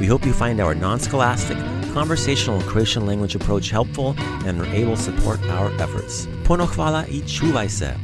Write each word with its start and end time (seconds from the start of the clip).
We 0.00 0.06
hope 0.06 0.24
you 0.24 0.32
find 0.32 0.60
our 0.60 0.74
non 0.74 0.98
scholastic, 0.98 1.58
conversational 1.92 2.62
Croatian 2.62 3.04
language 3.04 3.34
approach 3.34 3.68
helpful 3.68 4.14
and 4.46 4.58
are 4.58 4.74
able 4.74 4.96
to 4.96 5.02
support 5.02 5.40
our 5.50 5.70
efforts. 5.78 6.26
Puno 6.44 6.66
hvala 6.66 7.04
i 7.06 7.20
čuvaj 7.28 7.68
se. 7.68 7.94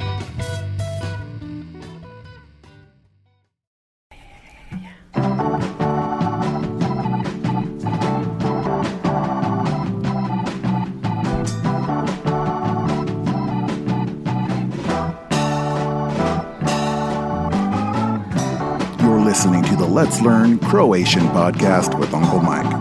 Listening 19.36 19.62
to 19.62 19.76
the 19.76 19.84
Let's 19.84 20.22
Learn 20.22 20.58
Croatian 20.58 21.28
podcast 21.28 21.98
with 21.98 22.14
Uncle 22.14 22.40
Mike. 22.40 22.72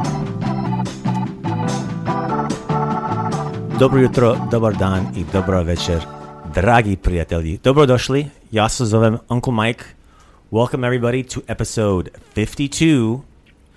Dobro 3.80 4.00
jutro, 4.00 4.48
dobar 4.52 4.74
dan 4.74 5.08
i 5.16 5.24
dobro 5.34 5.64
večer, 5.64 6.06
dragi 6.54 6.96
prijatelji. 6.96 7.60
Dobrodošli, 7.64 8.30
ja 8.52 8.70
se 8.70 8.86
zovem 8.86 9.18
Uncle 9.30 9.54
Mike. 9.54 9.84
Welcome 10.52 10.88
everybody 10.88 11.24
to 11.34 11.42
episode 11.48 12.10
52 12.36 13.20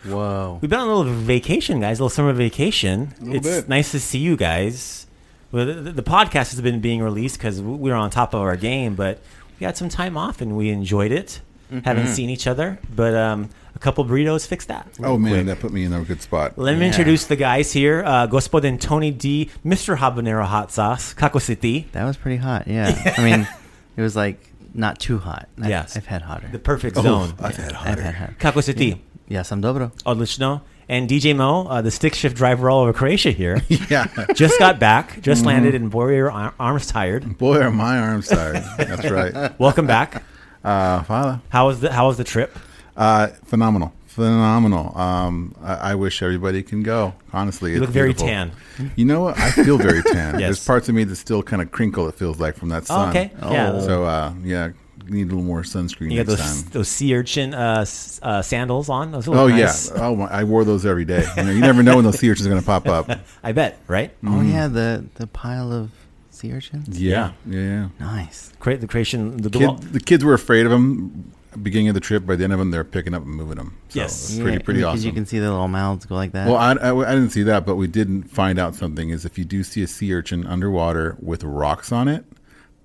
Whoa. 0.05 0.59
We've 0.62 0.69
been 0.69 0.81
on 0.81 0.88
a 0.88 0.94
little 0.94 1.27
vacation, 1.27 1.81
guys, 1.81 2.00
a 2.00 2.05
little 2.05 2.11
summer 2.11 2.33
vacation. 2.33 3.09
little 3.21 3.37
it's 3.37 3.49
bit. 3.56 3.69
nice 3.69 3.91
to 3.91 3.99
see 3.99 4.21
you 4.21 4.37
guys. 4.37 5.06
Well, 5.53 5.67
the, 5.67 5.93
the 5.93 6.03
podcast 6.03 6.53
has 6.53 6.61
been 6.61 6.81
being 6.81 7.03
released 7.05 7.38
because 7.38 7.61
we 7.61 7.91
were 7.91 7.99
on 7.99 8.11
top 8.11 8.34
of 8.34 8.41
our 8.41 8.56
game, 8.56 8.94
but 8.94 9.19
we 9.61 9.67
had 9.67 9.77
some 9.77 9.88
time 9.88 10.17
off 10.17 10.41
and 10.41 10.53
we 10.53 10.69
enjoyed 10.71 11.11
it. 11.12 11.41
Haven't 11.84 12.09
seen 12.09 12.31
each 12.31 12.47
other, 12.47 12.79
but 12.95 13.15
um, 13.15 13.51
a 13.75 13.79
couple 13.79 14.05
burritos 14.05 14.47
fixed 14.47 14.69
that. 14.69 14.89
Oh 15.03 15.19
man, 15.19 15.33
Quick. 15.33 15.47
that 15.47 15.61
put 15.61 15.73
me 15.73 15.84
in 15.84 15.93
a 15.93 16.01
good 16.03 16.23
spot. 16.23 16.56
Let 16.59 16.79
me 16.79 16.87
introduce 16.87 17.27
the 17.27 17.37
guys 17.37 17.73
here. 17.73 18.03
Uh, 18.05 18.27
Gospodin 18.27 18.81
Tony 18.81 19.11
D, 19.11 19.51
Mr. 19.65 19.97
Habanero 19.97 20.45
Hot 20.45 20.73
Sauce, 20.73 21.12
Kakositi. 21.15 21.91
That 21.93 22.05
was 22.05 22.17
pretty 22.17 22.39
hot. 22.39 22.67
Yeah. 22.69 23.15
I 23.19 23.23
mean, 23.23 23.49
it 23.97 24.03
was 24.03 24.17
like 24.17 24.41
not 24.75 24.99
too 24.99 25.19
hot. 25.19 25.49
I've, 25.61 25.69
Yes. 25.69 25.97
I've 25.97 26.06
had 26.06 26.23
hotter. 26.23 26.49
the 26.51 26.59
perfect 26.59 26.97
Oh, 26.97 27.03
zone. 27.03 27.34
I've 27.41 27.56
had 27.56 27.73
I've 27.73 27.77
hotter. 27.77 28.03
had 28.03 28.15
hotter. 28.15 28.37
Kako 28.39 28.62
City, 28.62 29.03
Yeah, 29.29 29.43
sam 29.43 29.61
dobro. 29.62 29.93
Odlično. 30.05 30.62
And 30.91 31.06
DJ 31.06 31.37
Mo, 31.37 31.67
uh, 31.69 31.83
the 31.83 31.91
stick 31.91 32.15
shift 32.15 32.35
driver 32.35 32.71
all 32.71 32.81
over 32.81 32.95
Croatia 32.95 33.31
here. 33.31 33.61
Yeah. 33.91 34.06
just 34.35 34.59
got 34.59 34.79
back, 34.79 35.21
just 35.21 35.45
landed, 35.45 35.75
and 35.75 35.91
boy, 35.91 36.12
your 36.15 36.31
ar- 36.33 36.55
arms 36.59 36.87
tired. 36.87 37.37
Boy, 37.37 37.59
are 37.61 37.71
my 37.71 37.99
arms 37.99 38.29
tired. 38.29 38.65
That's 38.79 39.11
right. 39.11 39.53
Welcome 39.61 39.87
back. 39.87 40.23
Uh, 40.64 41.02
Father, 41.04 41.41
How 41.50 41.66
was 41.66 41.80
the 41.80 41.92
How 41.92 42.06
was 42.08 42.16
the 42.16 42.24
trip? 42.24 42.56
uh, 42.96 43.28
phenomenal, 43.44 43.92
phenomenal. 44.06 44.96
Um, 44.98 45.54
I, 45.62 45.74
I 45.74 45.94
wish 45.94 46.22
everybody 46.22 46.62
can 46.62 46.82
go. 46.82 47.14
Honestly, 47.32 47.70
You 47.70 47.76
it's 47.76 47.82
look 47.82 47.91
very 47.91 48.08
beautiful. 48.08 48.28
tan. 48.28 48.52
You 48.96 49.04
know 49.04 49.22
what? 49.22 49.38
I 49.38 49.50
feel 49.50 49.78
very 49.78 50.02
tan. 50.02 50.34
Yes. 50.41 50.48
There's 50.48 50.66
parts 50.66 50.88
of 50.88 50.94
me 50.94 51.04
that 51.04 51.16
still 51.16 51.42
kind 51.42 51.62
of 51.62 51.70
crinkle. 51.70 52.08
It 52.08 52.14
feels 52.14 52.38
like 52.41 52.56
from 52.56 52.69
that 52.70 52.82
Oh, 52.84 52.86
sun. 52.86 53.08
okay. 53.10 53.30
Yeah. 53.41 53.72
Oh. 53.74 53.80
So 53.86 54.04
uh, 54.04 54.32
yeah, 54.42 54.70
need 55.06 55.22
a 55.22 55.26
little 55.26 55.42
more 55.42 55.62
sunscreen 55.62 56.10
You 56.10 56.22
got 56.24 56.28
next 56.28 56.41
those 56.42 56.62
time. 56.62 56.70
those 56.72 56.88
sea 56.88 57.14
urchin 57.16 57.54
uh, 57.54 57.86
uh, 58.22 58.42
sandals 58.42 58.88
on. 58.88 59.12
Those 59.12 59.28
Oh 59.28 59.46
nice. 59.48 59.90
yeah. 59.90 60.06
Oh, 60.06 60.16
my, 60.16 60.26
I 60.26 60.44
wore 60.44 60.64
those 60.64 60.84
every 60.84 61.04
day. 61.04 61.25
You, 61.36 61.42
know, 61.44 61.50
you 61.52 61.60
never 61.60 61.82
know 61.82 61.96
when 61.96 62.04
those 62.04 62.19
sea 62.19 62.30
urchins 62.30 62.46
are 62.46 62.50
going 62.50 62.60
to 62.60 62.66
pop 62.66 62.86
up. 62.88 63.20
I 63.44 63.52
bet. 63.52 63.78
Right. 63.86 64.10
Oh 64.26 64.40
yeah, 64.42 64.66
the 64.69 65.04
the 65.14 65.26
pile 65.28 65.72
of 65.72 65.90
sea 66.38 66.53
urchins. 66.53 66.99
Yeah, 66.99 67.32
yeah, 67.47 67.60
yeah. 67.60 67.88
Nice. 68.00 68.53
Create 68.60 68.81
the 68.81 68.87
creation. 68.88 69.37
The, 69.38 69.49
the 69.49 69.59
Kid, 69.59 69.78
the 69.93 70.00
kids 70.00 70.25
were 70.25 70.34
afraid 70.34 70.65
of 70.66 70.72
them 70.72 71.32
beginning 71.62 71.88
of 71.88 71.94
the 71.94 72.00
trip. 72.00 72.25
By 72.26 72.37
the 72.37 72.44
end 72.44 72.53
of 72.53 72.59
them, 72.59 72.71
they're 72.71 72.84
picking 72.84 73.15
up 73.15 73.22
and 73.22 73.32
moving 73.32 73.56
them. 73.56 73.76
So 73.88 74.00
Yes. 74.00 74.31
it's 74.31 74.41
pretty 74.41 74.59
pretty 74.62 74.81
Because 74.81 75.00
awesome. 75.00 75.06
you 75.06 75.12
can 75.12 75.26
see 75.26 75.38
the 75.38 75.50
little 75.50 75.69
mouths 75.69 76.06
go 76.06 76.15
like 76.15 76.32
that. 76.32 76.47
well, 76.47 76.56
I, 76.56 76.72
I, 76.75 76.94
I 77.10 77.15
didn't 77.15 77.31
see 77.31 77.43
that, 77.44 77.66
but 77.66 77.76
we 77.76 77.87
didn't 77.87 78.25
find 78.25 78.59
out 78.59 78.75
something. 78.75 79.10
Is 79.10 79.25
if 79.25 79.38
you 79.38 79.44
do 79.44 79.62
see 79.65 79.82
a 79.82 79.87
sea 79.87 80.12
urchin 80.15 80.47
underwater 80.47 81.16
with 81.21 81.43
rocks 81.44 81.91
on 81.93 82.06
it, 82.09 82.25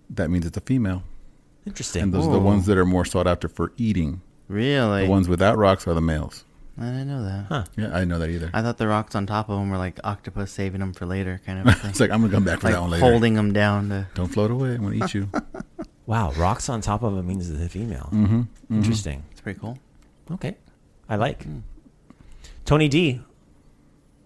that 0.09 0.29
means 0.29 0.45
it's 0.45 0.57
a 0.57 0.61
female, 0.61 1.03
interesting. 1.65 2.03
and 2.03 2.13
those 2.13 2.25
are 2.27 2.31
the 2.33 2.39
ones 2.39 2.65
that 2.67 2.77
are 2.77 2.85
more 2.85 3.05
sought 3.05 3.27
after 3.27 3.47
for 3.47 3.73
eating. 3.77 4.21
really? 4.47 5.03
The 5.05 5.09
ones 5.09 5.27
without 5.27 5.57
rocks 5.57 5.87
are 5.87 5.93
the 5.93 6.01
males. 6.01 6.45
I 6.77 6.85
didn't 6.85 7.07
know 7.07 7.23
that. 7.23 7.45
Huh. 7.49 7.63
Yeah, 7.77 7.87
I 7.89 7.99
didn't 7.99 8.07
know 8.09 8.19
that 8.19 8.29
either. 8.31 8.49
I 8.53 8.61
thought 8.63 8.77
the 8.79 8.87
rocks 8.87 9.13
on 9.15 9.27
top 9.27 9.47
of 9.49 9.59
them 9.59 9.69
were 9.69 9.77
like 9.77 9.99
octopus 10.03 10.51
saving 10.51 10.79
them 10.79 10.91
for 10.93 11.05
later, 11.05 11.39
kind 11.45 11.59
of 11.67 11.77
thing. 11.81 11.89
it's 11.91 11.99
like 11.99 12.09
I'm 12.09 12.21
gonna 12.21 12.33
come 12.33 12.43
back 12.43 12.61
for 12.61 12.67
like 12.67 12.75
that 12.75 12.81
one 12.81 12.89
later. 12.89 13.05
holding 13.05 13.35
them 13.35 13.53
down 13.53 13.89
to. 13.89 14.07
Don't 14.15 14.27
float 14.29 14.49
away. 14.51 14.75
I'm 14.75 14.81
gonna 14.83 15.05
eat 15.05 15.13
you. 15.13 15.29
wow, 16.07 16.31
rocks 16.31 16.69
on 16.69 16.81
top 16.81 17.03
of 17.03 17.15
it 17.17 17.21
means 17.23 17.51
the 17.51 17.69
female. 17.69 18.09
mm-hmm. 18.11 18.41
Interesting. 18.73 19.23
It's 19.31 19.41
pretty 19.41 19.59
cool. 19.59 19.77
Okay, 20.31 20.55
I 21.07 21.15
like. 21.17 21.45
Tony 22.65 22.87
D, 22.87 23.21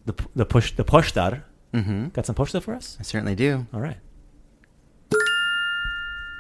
the 0.06 0.14
p- 0.14 0.26
the 0.36 0.46
push 0.46 0.72
the 0.74 0.86
pushtar. 0.86 1.44
Mm-hmm. 1.74 2.08
Got 2.10 2.26
some 2.26 2.36
pushtar 2.36 2.62
for 2.62 2.74
us? 2.74 2.96
I 3.00 3.04
certainly 3.04 3.36
do. 3.36 3.68
All 3.74 3.82
right. 3.82 3.98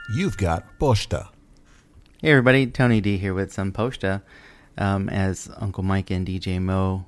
You've 0.09 0.37
got 0.37 0.79
Posta. 0.79 1.27
Hey 2.21 2.29
everybody, 2.31 2.65
Tony 2.67 3.01
D 3.01 3.17
here 3.17 3.33
with 3.33 3.51
some 3.51 3.71
posta. 3.73 4.21
Um, 4.77 5.09
as 5.09 5.49
Uncle 5.57 5.83
Mike 5.83 6.11
and 6.11 6.27
DJ 6.27 6.61
Mo 6.61 7.05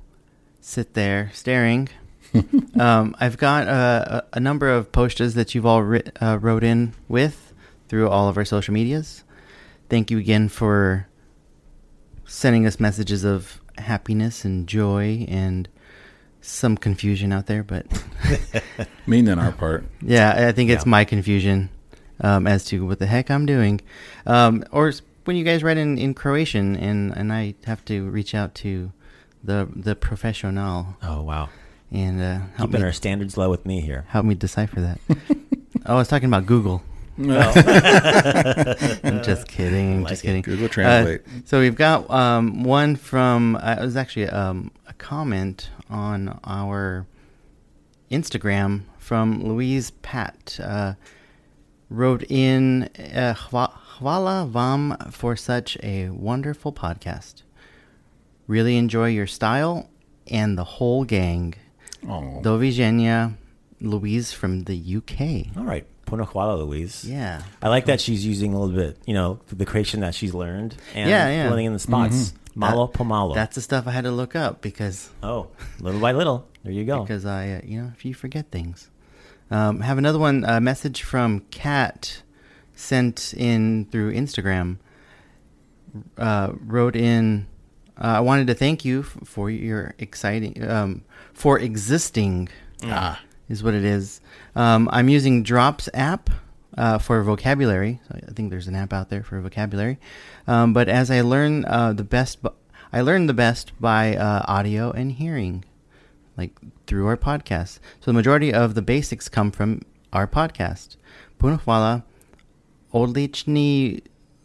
sit 0.62 0.94
there 0.94 1.31
staring, 1.33 1.89
um, 2.80 3.16
I've 3.19 3.38
got 3.38 3.68
a, 3.68 4.25
a 4.33 4.39
number 4.39 4.69
of 4.69 4.92
postas 4.92 5.36
that 5.36 5.54
you've 5.54 5.66
all 5.66 5.83
writ, 5.83 6.16
uh, 6.21 6.38
wrote 6.39 6.63
in 6.63 6.94
with 7.07 7.54
through 7.88 8.10
all 8.10 8.27
of 8.27 8.38
our 8.38 8.45
social 8.45 8.74
medias. 8.74 9.24
Thank 9.89 10.12
you 10.12 10.18
again 10.19 10.50
for 10.50 11.07
sending 12.25 12.66
us 12.66 12.80
messages 12.80 13.24
of 13.24 13.60
happiness 13.77 14.45
and 14.45 14.68
joy 14.68 15.25
and 15.27 15.68
some 16.42 16.77
confusion 16.77 17.31
out 17.31 17.48
there, 17.48 17.63
but 17.63 17.86
Mainly 19.07 19.31
on 19.31 19.39
our 19.39 19.51
part. 19.51 19.83
yeah, 20.01 20.48
I 20.48 20.51
think 20.51 20.69
it's 20.69 20.86
my 20.86 21.04
confusion 21.04 21.69
um, 22.21 22.48
as 22.48 22.66
to 22.66 22.86
what 22.86 23.00
the 23.00 23.07
heck 23.07 23.30
I'm 23.31 23.45
doing. 23.45 23.81
Um, 24.25 24.63
or 24.71 24.92
when 25.30 25.36
you 25.38 25.44
guys 25.46 25.62
write 25.62 25.78
in, 25.78 25.98
in 26.00 26.16
Croatian 26.16 26.76
and, 26.76 27.16
and 27.16 27.31
I 27.31 27.54
have 27.66 27.86
to 27.86 28.10
reach 28.10 28.34
out 28.34 28.56
to 28.66 28.92
the 29.44 29.70
the 29.76 29.96
professional 29.96 30.98
Oh 31.04 31.22
wow, 31.22 31.50
and 31.92 32.20
uh, 32.20 32.40
help 32.58 32.70
keeping 32.72 32.81
me 32.81 32.88
our 32.88 32.92
standards 32.92 33.38
low 33.38 33.50
with 33.52 33.64
me 33.66 33.80
here. 33.81 34.06
help 34.10 34.26
me 34.26 34.34
decipher 34.34 34.81
that. 34.81 35.00
oh, 35.86 35.94
I 35.94 36.00
was 36.02 36.08
talking 36.08 36.28
about 36.28 36.46
Google. 36.48 36.81
No. 37.16 37.38
I'm 39.04 39.22
just 39.24 39.48
kidding. 39.48 39.98
I'm 39.98 40.02
Like 40.04 40.12
just 40.14 40.24
it. 40.24 40.28
kidding. 40.28 40.42
Google 40.42 40.68
Translate. 40.70 41.22
Uh, 41.22 41.42
so 41.46 41.60
we've 41.60 41.76
got 41.76 42.10
um, 42.10 42.64
one 42.64 42.96
from 42.96 43.56
uh, 43.58 43.76
it 43.80 43.84
was 43.84 43.96
actually 43.98 44.30
um, 44.30 44.72
a 44.88 44.94
comment 44.94 45.70
on 45.92 46.40
our 46.44 47.06
Instagram 48.10 48.84
from 48.98 49.44
Louise 49.44 49.92
Pat. 50.02 50.60
Uh, 50.64 50.94
wrote 51.90 52.24
in 52.30 52.84
uh, 53.14 53.34
"Hva- 53.36 53.74
Hvala 54.00 54.50
vam 54.50 54.96
for 55.12 55.36
such 55.36 55.78
a 55.84 56.10
wonderful 56.10 56.72
podcast. 56.72 57.44
Really 58.48 58.78
enjoy 58.78 59.10
your 59.10 59.28
style 59.28 59.90
and 60.28 60.57
the 60.57 60.63
whole 60.63 61.04
gang. 61.04 61.56
Oh, 62.07 62.40
Do 62.42 62.57
widzenia, 62.60 63.36
Louise 63.81 64.31
from 64.31 64.63
the 64.63 64.78
UK. 64.98 65.56
All 65.57 65.66
right, 65.66 65.86
Puno 66.06 66.25
hvala, 66.28 66.57
Louise. 66.66 67.04
Yeah. 67.04 67.42
I 67.62 67.68
like 67.68 67.86
that 67.86 68.00
she's 68.00 68.25
using 68.25 68.54
a 68.54 68.60
little 68.60 68.75
bit, 68.75 68.98
you 69.06 69.13
know, 69.13 69.40
the 69.48 69.66
Croatian 69.66 70.00
that 70.02 70.16
she's 70.16 70.34
learned 70.34 70.75
and 70.95 71.10
Yeah, 71.10 71.28
yeah. 71.30 71.48
filling 71.50 71.66
in 71.66 71.74
the 71.74 71.80
spots. 71.80 72.34
Malo 72.56 72.88
That- 72.88 72.98
pomalo. 72.98 73.34
That's 73.36 73.56
the 73.56 73.62
stuff 73.62 73.86
I 73.88 73.92
had 73.92 74.06
to 74.06 74.12
look 74.12 74.36
up 74.36 74.62
because 74.62 75.10
oh, 75.22 75.48
little 75.80 76.00
by 76.00 76.13
little. 76.13 76.48
There 76.63 76.74
you 76.74 76.86
go. 76.86 77.02
because 77.02 77.25
I, 77.25 77.52
uh, 77.52 77.62
you 77.63 77.81
know, 77.81 77.92
if 77.95 78.04
you 78.06 78.13
forget 78.13 78.50
things. 78.52 78.90
Um, 79.52 79.80
have 79.81 79.98
another 79.98 80.19
one, 80.19 80.44
a 80.45 80.60
message 80.62 81.04
from 81.04 81.42
Kat 81.52 82.22
sent 82.80 83.34
in 83.38 83.86
through 83.92 84.14
Instagram. 84.14 84.78
Uh, 86.18 86.52
wrote 86.66 86.96
in, 86.96 87.48
uh, 88.00 88.06
I 88.06 88.20
wanted 88.20 88.46
to 88.48 88.54
thank 88.54 88.86
you 88.86 89.00
f- 89.02 89.18
for 89.26 89.50
your 89.50 89.96
exciting, 89.98 90.64
um, 90.70 91.02
for 91.34 91.58
existing, 91.58 92.48
Ah. 92.84 93.20
is 93.50 93.64
what 93.64 93.74
it 93.74 93.84
is. 93.84 94.22
Um, 94.56 94.88
I'm 94.92 95.10
using 95.10 95.42
Drops 95.42 95.90
app 95.96 96.30
uh, 96.78 97.00
for 97.00 97.24
vocabulary. 97.24 98.00
So 98.08 98.20
I 98.28 98.31
think 98.34 98.52
there's 98.52 98.68
an 98.68 98.76
app 98.76 98.94
out 98.94 99.10
there 99.10 99.24
for 99.24 99.42
vocabulary. 99.42 99.98
Um, 100.48 100.74
but 100.74 100.88
as 100.88 101.10
I 101.10 101.22
learn 101.22 101.66
uh, 101.66 101.92
the 101.94 102.04
best, 102.04 102.42
bu- 102.44 102.54
I 102.94 103.02
learn 103.02 103.26
the 103.26 103.34
best 103.34 103.72
by 103.81 104.16
uh, 104.16 104.44
audio 104.48 104.92
and 104.92 105.12
hearing 105.14 105.66
like 106.38 106.52
through 106.86 107.08
our 107.08 107.18
podcast. 107.18 107.80
So 108.00 108.06
the 108.06 108.14
majority 108.14 108.54
of 108.54 108.76
the 108.76 108.81
basics 108.84 109.28
come 109.28 109.52
from 109.52 109.81
our 110.14 110.28
podcast. 110.28 110.96
Puno 111.40 111.60
Odlichny 112.94 114.02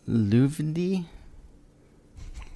Luvdi. 0.09 1.05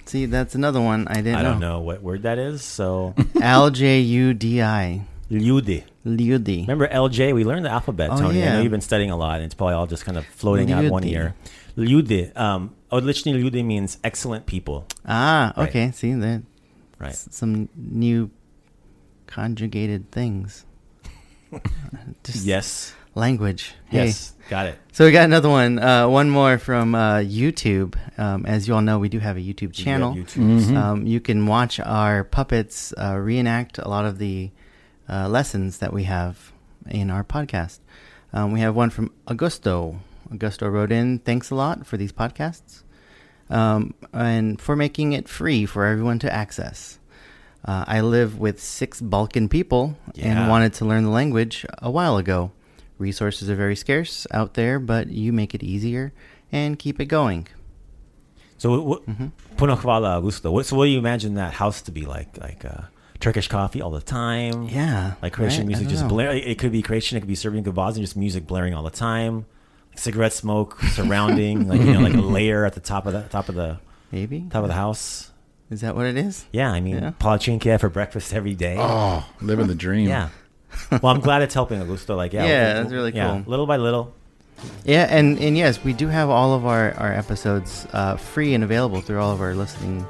See, 0.05 0.25
that's 0.25 0.55
another 0.55 0.81
one 0.81 1.07
I 1.07 1.15
didn't 1.15 1.35
I 1.35 1.43
don't 1.43 1.59
know 1.59 1.79
what 1.81 2.01
word 2.01 2.23
that 2.23 2.37
is. 2.39 2.63
So 2.63 3.13
L 3.41 3.69
J 3.69 3.99
U 4.01 4.33
D 4.33 4.61
I. 4.61 5.05
Lyudi. 5.31 5.83
Ludi. 6.05 6.61
Remember 6.61 6.87
LJ? 6.87 7.35
We 7.35 7.43
learned 7.43 7.65
the 7.65 7.69
alphabet, 7.69 8.09
Oh, 8.11 8.17
Tony. 8.17 8.41
I 8.41 8.45
yeah. 8.45 8.53
know 8.55 8.61
you've 8.61 8.71
been 8.71 8.81
studying 8.81 9.11
a 9.11 9.17
lot, 9.17 9.35
and 9.35 9.43
it's 9.45 9.53
probably 9.53 9.75
all 9.75 9.85
just 9.85 10.03
kind 10.05 10.17
of 10.17 10.25
floating 10.25 10.71
out 10.71 10.89
one 10.89 11.03
ear. 11.03 11.35
Lyudi. 11.77 12.35
Um, 12.35 12.73
Odlichny 12.91 13.35
Lyudi 13.39 13.63
means 13.63 13.99
excellent 14.03 14.47
people. 14.47 14.87
Ah, 15.05 15.53
Right. 15.55 15.69
okay. 15.69 15.91
See, 15.91 16.13
that 16.13 16.41
Right. 16.97 17.11
s- 17.11 17.27
some 17.29 17.69
new 17.75 18.31
conjugated 19.27 20.09
things. 20.11 20.65
Just 22.23 22.45
Yes. 22.45 22.93
Language. 23.15 23.73
Hey. 23.87 24.05
Yes. 24.05 24.33
Got 24.49 24.67
it. 24.67 24.79
So 24.93 25.05
we 25.05 25.11
got 25.11 25.25
another 25.25 25.49
one. 25.49 25.77
Uh, 25.79 26.07
one 26.07 26.29
more 26.29 26.57
from 26.57 26.95
uh, 26.95 27.17
YouTube. 27.19 27.95
Um, 28.17 28.45
as 28.45 28.67
you 28.67 28.73
all 28.73 28.81
know, 28.81 28.97
we 28.97 29.09
do 29.09 29.19
have 29.19 29.37
a 29.37 29.41
YouTube 29.41 29.61
You 29.77 29.85
channel. 29.85 30.15
got 30.15 30.25
YouTube. 30.25 30.75
Um, 30.75 31.05
you 31.05 31.19
can 31.19 31.45
watch 31.45 31.79
our 31.79 32.23
puppets 32.23 32.93
uh, 32.97 33.15
reenact 33.17 33.77
a 33.77 33.87
lot 33.87 34.05
of 34.05 34.17
the 34.17 34.49
uh, 35.07 35.29
lessons 35.29 35.77
that 35.79 35.93
we 35.93 36.03
have 36.05 36.51
in 36.89 37.11
our 37.11 37.23
podcast. 37.23 37.79
Um, 38.33 38.51
we 38.51 38.59
have 38.61 38.75
one 38.75 38.89
from 38.89 39.11
Augusto. 39.27 39.99
Augusto 40.31 40.71
wrote 40.71 40.91
in, 40.91 41.19
thanks 41.19 41.49
a 41.51 41.55
lot 41.55 41.85
for 41.87 41.97
these 41.97 42.11
podcasts 42.11 42.83
um, 43.49 43.93
and 44.13 44.61
for 44.61 44.75
making 44.75 45.13
it 45.13 45.27
free 45.27 45.65
for 45.65 45.85
everyone 45.85 46.19
to 46.19 46.31
access. 46.33 46.99
Uh, 47.65 47.83
I 47.87 48.01
live 48.01 48.39
with 48.39 48.61
six 48.61 49.01
Balkan 49.01 49.49
people 49.49 49.97
Yeah. 50.13 50.41
and 50.41 50.49
wanted 50.49 50.73
to 50.75 50.85
learn 50.85 51.03
the 51.03 51.09
language 51.09 51.65
a 51.79 51.89
while 51.91 52.17
ago. 52.17 52.51
Resources 52.99 53.49
are 53.49 53.55
very 53.55 53.75
scarce 53.75 54.27
out 54.31 54.53
there, 54.53 54.77
but 54.77 55.07
you 55.07 55.33
make 55.33 55.55
it 55.55 55.63
easier 55.63 56.13
and 56.51 56.77
keep 56.77 56.99
it 56.99 57.05
going. 57.05 57.47
So, 58.57 58.81
what, 58.81 59.05
Mm-hmm. 59.07 59.27
Puno 59.55 59.77
hvala, 59.77 60.21
Augusto. 60.21 60.51
What, 60.51 60.65
so, 60.65 60.75
what 60.75 60.85
do 60.85 60.91
you 60.91 60.99
imagine 60.99 61.35
that 61.35 61.53
house 61.53 61.81
to 61.83 61.91
be 61.91 62.05
like? 62.05 62.37
Like 62.37 62.65
uh, 62.65 62.81
Turkish 63.21 63.47
coffee 63.47 63.81
all 63.81 63.91
the 63.91 64.01
time? 64.01 64.63
Yeah, 64.67 65.13
Like 65.21 65.33
Croatian 65.33 65.61
right? 65.61 65.67
Music 65.67 65.87
just 65.87 66.07
blaring. 66.07 66.43
It 66.43 66.59
could 66.59 66.71
be 66.73 66.81
Croatian. 66.81 67.17
It 67.17 67.21
could 67.21 67.29
be 67.29 67.35
Serbian 67.35 67.63
kvazi, 67.63 67.95
and 67.95 68.01
just 68.01 68.17
music 68.17 68.45
blaring 68.47 68.73
all 68.73 68.83
the 68.83 68.89
time. 68.89 69.45
Cigarette 69.95 70.33
smoke 70.33 70.79
surrounding, 70.93 71.67
like 71.67 71.79
you 71.81 71.93
know, 71.93 71.99
like 72.01 72.13
a 72.13 72.21
layer 72.37 72.63
at 72.65 72.73
the 72.73 72.79
top 72.79 73.05
of 73.05 73.13
the 73.13 73.23
top 73.23 73.49
of 73.49 73.55
the 73.55 73.79
Maybe 74.11 74.45
top 74.49 74.63
of 74.63 74.69
the 74.69 74.75
house. 74.75 75.31
Is 75.69 75.81
that 75.81 75.95
what 75.95 76.05
it 76.07 76.17
is? 76.17 76.45
Yeah, 76.51 76.71
I 76.71 76.79
mean, 76.81 76.95
Yeah. 76.97 77.11
palachinkia 77.19 77.79
for 77.79 77.89
breakfast 77.89 78.33
every 78.33 78.55
day. 78.55 78.75
oh, 78.79 79.25
living 79.39 79.67
the 79.67 79.75
dream. 79.75 80.07
Yeah. 80.09 80.29
well, 80.91 81.13
I'm 81.13 81.19
glad 81.21 81.41
it's 81.41 81.53
helping 81.53 81.79
Augusto. 81.81 82.15
Like, 82.15 82.33
yeah, 82.33 82.45
Yeah, 82.45 82.73
that's 82.73 82.91
really 82.91 83.13
yeah, 83.13 83.29
cool. 83.29 83.43
Little 83.45 83.65
by 83.65 83.77
little. 83.77 84.13
Yeah, 84.83 85.07
and, 85.09 85.39
and 85.39 85.57
yes, 85.57 85.83
we 85.83 85.93
do 85.93 86.07
have 86.07 86.29
all 86.29 86.53
of 86.53 86.65
our, 86.65 86.93
our 86.95 87.13
episodes 87.13 87.87
uh, 87.93 88.17
free 88.17 88.53
and 88.53 88.63
available 88.63 89.01
through 89.01 89.19
all 89.19 89.31
of 89.31 89.41
our 89.41 89.55
listening 89.55 90.05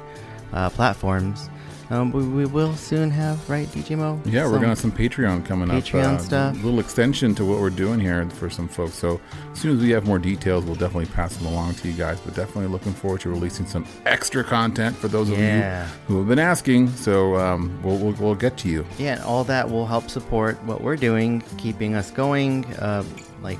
uh, 0.52 0.70
platforms. 0.70 1.48
Um, 1.90 2.12
we, 2.12 2.24
we 2.24 2.46
will 2.46 2.76
soon 2.76 3.10
have, 3.10 3.50
right, 3.50 3.66
DJ 3.68 3.98
Mo? 3.98 4.20
Yeah, 4.24 4.44
we're 4.46 4.54
gonna 4.54 4.68
have 4.68 4.78
some 4.78 4.92
Patreon 4.92 5.44
coming 5.44 5.70
up. 5.70 5.82
Patreon 5.82 6.14
uh, 6.14 6.18
stuff. 6.18 6.54
A 6.54 6.64
little 6.64 6.78
extension 6.78 7.34
to 7.34 7.44
what 7.44 7.58
we're 7.58 7.68
doing 7.68 7.98
here 7.98 8.28
for 8.30 8.48
some 8.48 8.68
folks. 8.68 8.94
So 8.94 9.20
as 9.52 9.58
soon 9.58 9.76
as 9.76 9.82
we 9.82 9.90
have 9.90 10.06
more 10.06 10.20
details, 10.20 10.64
we'll 10.64 10.76
definitely 10.76 11.06
pass 11.06 11.36
them 11.36 11.46
along 11.46 11.74
to 11.74 11.88
you 11.88 11.94
guys. 11.94 12.20
But 12.20 12.34
definitely 12.36 12.68
looking 12.68 12.92
forward 12.92 13.22
to 13.22 13.30
releasing 13.30 13.66
some 13.66 13.84
extra 14.06 14.44
content 14.44 14.94
for 14.96 15.08
those 15.08 15.30
of 15.30 15.38
Yeah. 15.38 15.84
you 15.84 15.90
who 16.06 16.18
have 16.18 16.28
been 16.28 16.38
asking. 16.38 16.90
So 16.92 17.34
um, 17.36 17.76
we'll, 17.82 17.96
we'll 17.98 18.12
we'll 18.14 18.34
get 18.36 18.56
to 18.58 18.68
you. 18.68 18.86
Yeah, 18.96 19.14
and 19.14 19.22
all 19.24 19.42
that 19.44 19.68
will 19.68 19.86
help 19.86 20.10
support 20.10 20.62
what 20.62 20.82
we're 20.82 20.96
doing, 20.96 21.42
keeping 21.58 21.94
us 21.96 22.12
going. 22.12 22.66
Uh, 22.76 23.02
like 23.42 23.58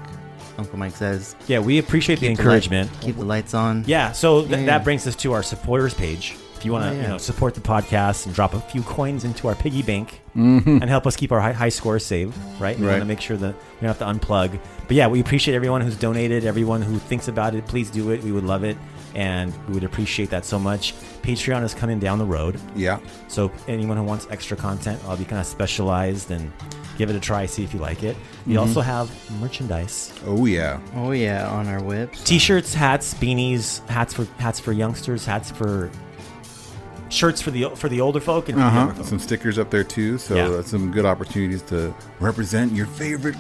Uncle 0.57 0.79
Mike 0.79 0.95
says, 0.95 1.35
Yeah, 1.49 1.59
we 1.59 1.79
appreciate 1.79 2.21
the 2.21 2.29
keep 2.29 2.39
encouragement. 2.39 2.93
light- 2.93 3.01
keep 3.03 3.17
the 3.17 3.25
lights 3.25 3.55
on. 3.55 3.83
Yeah, 3.89 4.13
so 4.13 4.43
th- 4.43 4.53
Yeah. 4.61 4.67
that 4.67 4.85
brings 4.85 5.05
us 5.09 5.17
to 5.17 5.33
our 5.33 5.43
supporters 5.43 5.95
page. 5.95 6.37
If 6.61 6.67
you 6.67 6.73
want 6.73 6.85
to, 6.85 6.91
Oh, 6.91 6.93
yeah. 6.93 7.03
you 7.03 7.09
know, 7.09 7.17
support 7.19 7.55
the 7.55 7.63
podcast 7.63 8.27
and 8.27 8.35
drop 8.35 8.53
a 8.53 8.61
few 8.61 8.83
coins 8.83 9.25
into 9.25 9.49
our 9.49 9.55
piggy 9.55 9.83
bank 9.83 10.21
Mm-hmm. 10.37 10.79
and 10.83 10.85
help 10.91 11.07
us 11.09 11.17
keep 11.17 11.33
our 11.33 11.41
high, 11.41 11.53
high 11.53 11.71
scores 11.71 12.05
saved, 12.05 12.37
right? 12.61 12.79
We 12.79 12.87
want 12.87 13.01
to 13.01 13.05
make 13.07 13.21
sure 13.21 13.37
that 13.39 13.55
we 13.55 13.87
don't 13.87 13.97
have 13.97 13.99
to 13.99 14.05
unplug. 14.05 14.61
But 14.87 14.95
yeah, 14.97 15.09
we 15.09 15.21
appreciate 15.21 15.55
everyone 15.57 15.81
who's 15.81 15.97
donated, 15.97 16.45
everyone 16.45 16.83
who 16.83 16.99
thinks 16.99 17.27
about 17.29 17.55
it. 17.57 17.67
Please 17.67 17.91
do 17.91 18.11
it. 18.11 18.23
We 18.23 18.31
would 18.31 18.45
love 18.45 18.63
it, 18.63 18.77
and 19.17 19.53
we 19.67 19.75
would 19.75 19.83
appreciate 19.85 20.31
that 20.31 20.45
so 20.45 20.59
much. 20.59 20.95
Patreon 21.23 21.65
is 21.65 21.73
coming 21.75 21.99
down 21.99 22.19
the 22.19 22.25
road, 22.27 22.61
Yeah. 22.77 23.01
so 23.27 23.51
anyone 23.67 23.97
who 23.97 24.05
wants 24.05 24.29
extra 24.31 24.57
content, 24.57 25.01
I'll 25.09 25.17
be 25.17 25.25
kind 25.25 25.41
of 25.41 25.47
specialized 25.47 26.31
and 26.31 26.53
give 26.97 27.11
it 27.11 27.17
a 27.17 27.21
try, 27.21 27.47
see 27.47 27.65
if 27.65 27.73
you 27.75 27.81
like 27.81 28.03
it. 28.05 28.15
We 28.47 28.53
Mm-hmm. 28.55 28.61
also 28.61 28.83
have 28.83 29.11
merchandise. 29.41 30.13
Oh 30.27 30.45
yeah. 30.47 30.79
Oh 30.95 31.11
yeah, 31.11 31.49
on 31.49 31.67
our 31.67 31.83
whips. 31.83 32.23
T-shirts, 32.23 32.73
hats, 32.73 33.15
beanies, 33.15 33.85
hats 33.89 34.15
for 34.15 34.27
hats 34.39 34.61
for 34.61 34.73
youngsters, 34.73 35.25
hats 35.25 35.51
for 35.51 35.91
shirts 37.11 37.43
for 37.43 37.51
the 37.51 37.69
for 37.75 37.89
the 37.89 38.01
older 38.01 38.21
folk 38.21 38.49
and 38.49 38.59
Uh 38.59 38.63
younger 38.63 38.81
huh. 38.81 38.95
folk. 38.95 39.07
Some 39.07 39.19
stickers 39.19 39.59
up 39.59 39.71
there 39.71 39.85
too. 39.85 40.17
So 40.19 40.35
Yeah. 40.37 40.49
that's 40.49 40.71
some 40.71 40.91
good 40.91 41.05
opportunities 41.05 41.63
to 41.63 41.95
represent 42.21 42.73
your 42.73 42.87
favorite 42.87 43.37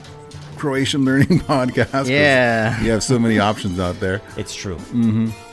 Croatian 0.56 1.04
learning 1.04 1.40
podcast. 1.48 2.08
Yeah. 2.08 2.80
You 2.82 2.90
have 2.90 3.02
so 3.02 3.18
many 3.18 3.38
options 3.38 3.80
out 3.80 3.98
there. 4.00 4.20
It's 4.36 4.54
true. 4.54 4.76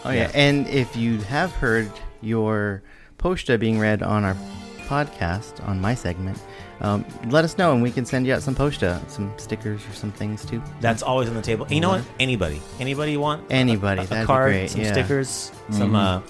Oh 0.03 0.09
yeah. 0.11 0.31
and 0.33 0.67
if 0.67 0.95
you 0.97 1.19
have 1.21 1.51
heard 1.53 1.89
your 2.21 2.81
posta 3.17 3.57
being 3.59 3.79
read 3.79 4.01
on 4.03 4.23
our 4.23 4.35
podcast 4.87 5.65
on 5.67 5.79
my 5.81 5.93
segment, 5.95 6.39
um, 6.81 7.03
let 7.29 7.43
us 7.43 7.57
know 7.57 7.73
and 7.73 7.81
we 7.81 7.91
can 7.91 8.05
send 8.05 8.25
you 8.27 8.33
out 8.33 8.41
some 8.43 8.55
posta, 8.55 8.99
some 9.09 9.31
stickers 9.37 9.81
or 9.87 9.93
some 9.93 10.11
things 10.11 10.45
too. 10.45 10.61
That's 10.81 11.01
always 11.03 11.27
on 11.29 11.35
the 11.35 11.41
table. 11.41 11.67
You 11.69 11.81
know 11.81 11.89
what? 11.89 12.03
Anybody, 12.19 12.61
anybody 12.79 13.11
you 13.13 13.19
want 13.19 13.43
Anybody, 13.49 14.01
a, 14.01 14.03
a 14.03 14.07
that'd 14.07 14.23
be 14.23 14.27
card, 14.27 14.51
great, 14.51 14.69
some 14.69 14.81
yeah. 14.81 14.91
stickers, 14.93 15.51
some 15.71 15.95
uh, 15.95 16.21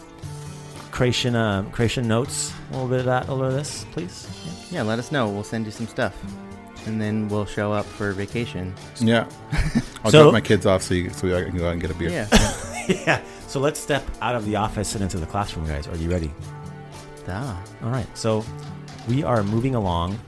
Croatian 0.97 1.35
uh, 1.35 1.61
Croatian 1.71 2.07
notes, 2.07 2.51
a 2.69 2.73
little 2.73 2.87
bit 2.87 2.99
of 3.01 3.05
that, 3.05 3.27
a 3.27 3.31
little 3.31 3.45
of 3.49 3.53
this, 3.53 3.85
please. 3.91 4.27
Yeah, 4.71 4.81
let 4.81 4.97
us 4.97 5.11
know. 5.11 5.29
We'll 5.29 5.43
send 5.43 5.65
you 5.65 5.71
some 5.71 5.85
stuff, 5.85 6.15
and 6.87 6.99
then 6.99 7.27
we'll 7.29 7.45
show 7.45 7.71
up 7.71 7.85
for 7.85 8.13
vacation. 8.13 8.73
Yeah. 8.99 9.27
I'll 10.03 10.09
So- 10.09 10.23
drop 10.23 10.33
my 10.33 10.41
kids 10.41 10.65
off 10.65 10.81
so 10.81 10.95
you, 10.95 11.11
so 11.11 11.27
I 11.37 11.43
can 11.43 11.55
go 11.55 11.67
out 11.67 11.73
and 11.73 11.81
get 11.81 11.91
a 11.91 11.93
beer. 11.93 12.09
Yeah. 12.09 12.27
yeah. 12.87 13.21
So 13.47 13.61
let's 13.61 13.79
step 13.79 14.03
out 14.21 14.35
of 14.35 14.43
the 14.45 14.57
office 14.57 14.93
and 14.95 15.01
into 15.03 15.17
the 15.19 15.25
classroom, 15.25 15.67
guys. 15.67 15.87
Are 15.87 15.95
you 15.95 16.11
ready? 16.11 16.31
ah. 17.29 17.63
All 17.81 17.89
right. 17.89 18.05
So 18.17 18.43
we 19.07 19.23
are 19.23 19.41
moving 19.41 19.73
along 19.73 20.19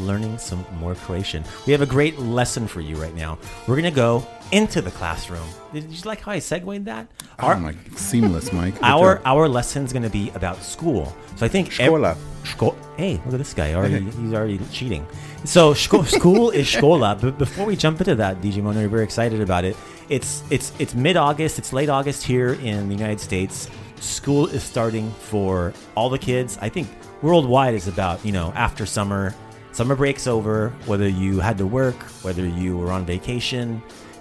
learning 0.00 0.38
some 0.38 0.64
more 0.78 0.94
Croatian. 0.94 1.44
We 1.66 1.72
have 1.72 1.82
a 1.82 1.86
great 1.86 2.18
lesson 2.18 2.66
for 2.66 2.80
you 2.80 2.96
right 2.96 3.14
now. 3.14 3.38
We're 3.66 3.76
going 3.76 3.92
to 3.92 3.96
go 3.96 4.26
into 4.52 4.80
the 4.80 4.90
classroom. 4.90 5.46
Did 5.72 5.84
you 5.90 6.02
like 6.04 6.20
how 6.20 6.32
I 6.32 6.38
segued 6.38 6.84
that? 6.86 7.06
Ah, 7.38 7.54
oh 7.54 7.60
my, 7.60 7.74
seamless, 7.94 8.52
Mike. 8.52 8.74
Our 8.82 9.20
our 9.24 9.48
lesson's 9.48 9.92
going 9.92 10.02
to 10.02 10.10
be 10.10 10.30
about 10.34 10.62
school. 10.62 11.14
So 11.36 11.46
I 11.46 11.48
think 11.48 11.78
ev- 11.78 11.92
Škola. 11.92 12.16
Ško- 12.44 12.74
hey, 12.96 13.20
look 13.26 13.34
at 13.34 13.38
this 13.38 13.52
guy 13.54 13.74
already. 13.74 14.00
he's 14.00 14.32
already 14.32 14.58
cheating. 14.72 15.06
So 15.44 15.74
ško- 15.74 16.06
school 16.18 16.50
is 16.50 16.66
škola. 16.66 17.20
But 17.20 17.38
before 17.38 17.66
we 17.66 17.76
jump 17.76 18.00
into 18.00 18.14
that, 18.16 18.40
DJ 18.40 18.62
Mono, 18.62 18.80
we're 18.80 18.88
very 18.88 19.04
excited 19.04 19.40
about 19.40 19.64
it. 19.64 19.76
It's 20.08 20.42
it's 20.50 20.72
it's 20.78 20.94
mid 20.94 21.16
August. 21.16 21.58
It's 21.58 21.72
late 21.72 21.88
August 21.90 22.24
here 22.24 22.54
in 22.54 22.88
the 22.88 22.94
United 22.94 23.20
States. 23.20 23.68
School 24.00 24.46
is 24.46 24.62
starting 24.62 25.10
for 25.12 25.74
all 25.94 26.08
the 26.08 26.18
kids. 26.18 26.56
I 26.62 26.68
think 26.70 26.88
worldwide 27.20 27.74
is 27.74 27.86
about 27.88 28.24
you 28.24 28.32
know 28.32 28.52
after 28.56 28.86
summer. 28.86 29.34
Summer 29.72 29.94
breaks 29.94 30.26
over. 30.26 30.70
Whether 30.86 31.08
you 31.08 31.40
had 31.40 31.58
to 31.58 31.66
work, 31.66 31.96
whether 32.22 32.46
you 32.46 32.76
were 32.78 32.90
on 32.90 33.04
vacation, 33.06 33.80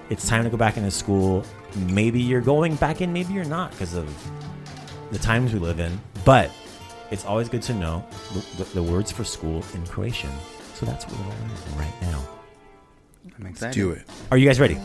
it's 0.10 0.28
time 0.28 0.44
to 0.44 0.50
go 0.50 0.58
back 0.58 0.78
into 0.78 0.92
school. 0.92 1.44
Maybe 1.76 2.20
you're 2.22 2.42
going 2.42 2.76
back 2.76 3.02
in, 3.02 3.12
maybe 3.12 3.34
you're 3.34 3.46
not 3.46 3.72
because 3.72 3.94
of 3.96 4.08
the 5.12 5.20
times 5.20 5.54
we 5.54 5.60
live 5.60 5.80
in. 5.80 6.00
But 6.26 6.52
it's 7.12 7.26
always 7.26 7.50
good 7.50 7.62
to 7.64 7.74
know 7.74 8.06
the, 8.34 8.64
the, 8.64 8.70
the 8.76 8.84
words 8.84 9.12
for 9.12 9.24
school 9.24 9.64
in 9.74 9.86
Croatian. 9.88 10.32
So 10.76 10.86
that's 10.86 11.06
what 11.06 11.18
we're 11.20 11.26
learning 11.34 11.78
right 11.78 12.02
now. 12.02 12.22
I'm 13.40 13.46
excited. 13.48 13.74
Do 13.74 13.92
it. 13.92 14.06
Are 14.32 14.38
you 14.38 14.46
guys 14.48 14.60
ready? 14.60 14.78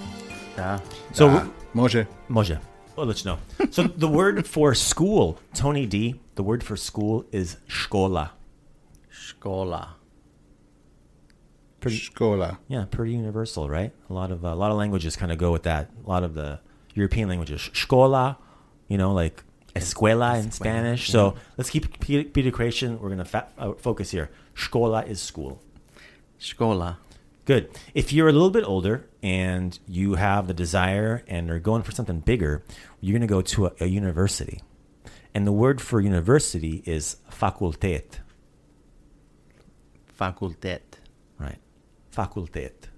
Yeah. 0.56 0.80
So, 1.12 1.28
Ah, 1.28 1.46
Može. 1.74 2.06
Moja, 2.28 2.58
I'll 2.98 3.06
let 3.06 3.24
you 3.24 3.30
know. 3.30 3.38
So 3.70 3.82
the 3.96 4.08
word 4.08 4.46
for 4.46 4.74
school, 4.74 5.38
Tony 5.54 5.86
D, 5.86 6.20
the 6.34 6.42
word 6.42 6.62
for 6.62 6.76
school 6.76 7.24
is 7.32 7.56
škola. 7.68 8.30
Škola. 9.10 9.88
Pretty, 11.82 11.98
Škola. 11.98 12.58
yeah, 12.68 12.86
pretty 12.90 13.12
universal, 13.12 13.68
right? 13.68 13.92
A 14.08 14.12
lot 14.12 14.30
of 14.30 14.44
uh, 14.44 14.48
a 14.48 14.54
lot 14.54 14.70
of 14.70 14.78
languages 14.78 15.16
kind 15.16 15.30
of 15.32 15.36
go 15.36 15.52
with 15.52 15.64
that. 15.64 15.90
A 16.06 16.08
lot 16.08 16.22
of 16.22 16.34
the 16.34 16.60
European 16.94 17.28
languages, 17.28 17.60
škola, 17.74 18.36
you 18.88 18.96
know, 18.96 19.12
like 19.12 19.44
escuela 19.74 20.42
in 20.42 20.50
Spanish. 20.50 21.10
So 21.10 21.34
let's 21.58 21.68
keep 21.70 22.00
Peter. 22.00 22.28
We're 23.00 23.08
gonna 23.10 23.24
fa- 23.24 23.48
uh, 23.58 23.72
focus 23.74 24.12
here. 24.12 24.30
Škola 24.54 25.06
is 25.06 25.20
school. 25.20 25.60
Škola. 26.40 26.96
Good. 27.44 27.70
If 27.92 28.12
you're 28.12 28.28
a 28.28 28.32
little 28.32 28.50
bit 28.50 28.64
older 28.64 29.08
and 29.22 29.76
you 29.88 30.14
have 30.14 30.46
the 30.46 30.54
desire 30.54 31.24
and 31.26 31.50
are 31.50 31.58
going 31.58 31.82
for 31.82 31.90
something 31.90 32.20
bigger, 32.20 32.62
you're 33.00 33.12
going 33.18 33.28
to 33.28 33.34
go 33.34 33.42
to 33.42 33.66
a, 33.66 33.72
a 33.80 33.86
university. 33.86 34.60
And 35.34 35.44
the 35.44 35.52
word 35.52 35.80
for 35.80 36.00
university 36.00 36.84
is 36.86 37.16
facultet, 37.30 38.20
Fakultet. 40.18 40.80
right? 41.38 41.58
Facultet. 42.14 42.88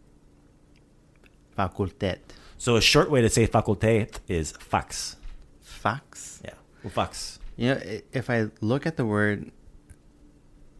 Fakultet. 1.56 2.18
So 2.58 2.76
a 2.76 2.80
short 2.80 3.10
way 3.10 3.20
to 3.20 3.28
say 3.28 3.46
facultet 3.46 4.18
is 4.28 4.52
fax. 4.52 5.16
Fax. 5.62 6.40
Yeah. 6.44 6.54
Well, 6.82 6.90
fax. 6.90 7.38
You 7.56 7.74
know, 7.74 7.80
if 8.12 8.28
I 8.30 8.48
look 8.60 8.86
at 8.86 8.96
the 8.96 9.04
word, 9.06 9.50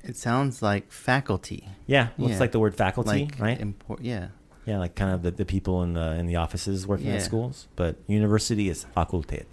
it 0.03 0.17
sounds 0.17 0.63
like 0.63 0.91
faculty. 0.91 1.69
Yeah. 1.87 2.09
Looks 2.19 2.33
Yeah. 2.35 2.39
like 2.41 2.53
the 2.53 2.59
word 2.61 2.75
faculty, 2.75 3.27
Like 3.27 3.39
right? 3.41 3.61
Impor- 3.61 3.99
yeah. 4.03 4.29
yeah, 4.67 4.79
like 4.79 4.95
kind 4.97 5.13
of 5.13 5.23
the, 5.23 5.31
the 5.31 5.45
people 5.45 5.83
in 5.83 5.95
the 5.95 6.13
in 6.15 6.27
the 6.27 6.37
offices 6.37 6.87
working 6.87 7.07
Yeah. 7.09 7.15
at 7.17 7.23
schools. 7.23 7.69
But 7.77 7.97
university 8.09 8.69
is 8.69 8.87
facultet. 8.97 9.47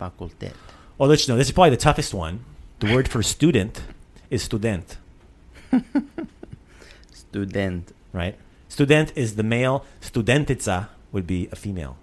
Well, 0.00 0.12
I'll 1.00 1.08
let 1.08 1.26
you 1.26 1.32
know. 1.32 1.38
This 1.38 1.48
is 1.48 1.52
probably 1.52 1.70
the 1.70 1.76
toughest 1.76 2.12
one. 2.14 2.44
The 2.80 2.92
word 2.94 3.08
for 3.08 3.22
student 3.22 3.82
is 4.30 4.42
student. 4.42 4.96
Student. 7.10 7.92
Right? 8.12 8.36
Student 8.68 9.12
is 9.16 9.36
the 9.36 9.42
male. 9.42 9.84
Studentica 10.00 10.88
would 11.12 11.26
be 11.26 11.48
a 11.52 11.56
female, 11.56 11.96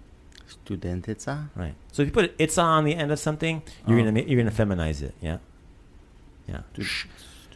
Studentica. 0.48 1.50
right? 1.56 1.76
So 1.92 2.02
if 2.02 2.08
you 2.08 2.12
put 2.14 2.34
itza 2.40 2.62
on 2.62 2.84
the 2.86 2.96
end 2.96 3.12
of 3.12 3.20
something, 3.20 3.62
you're 3.88 4.00
Oh. 4.00 4.04
gonna 4.04 4.22
you're 4.22 4.42
gonna 4.42 4.52
feminize 4.56 5.02
it, 5.02 5.14
yeah, 5.22 5.38
yeah, 6.48 6.62
Stu- 6.74 6.84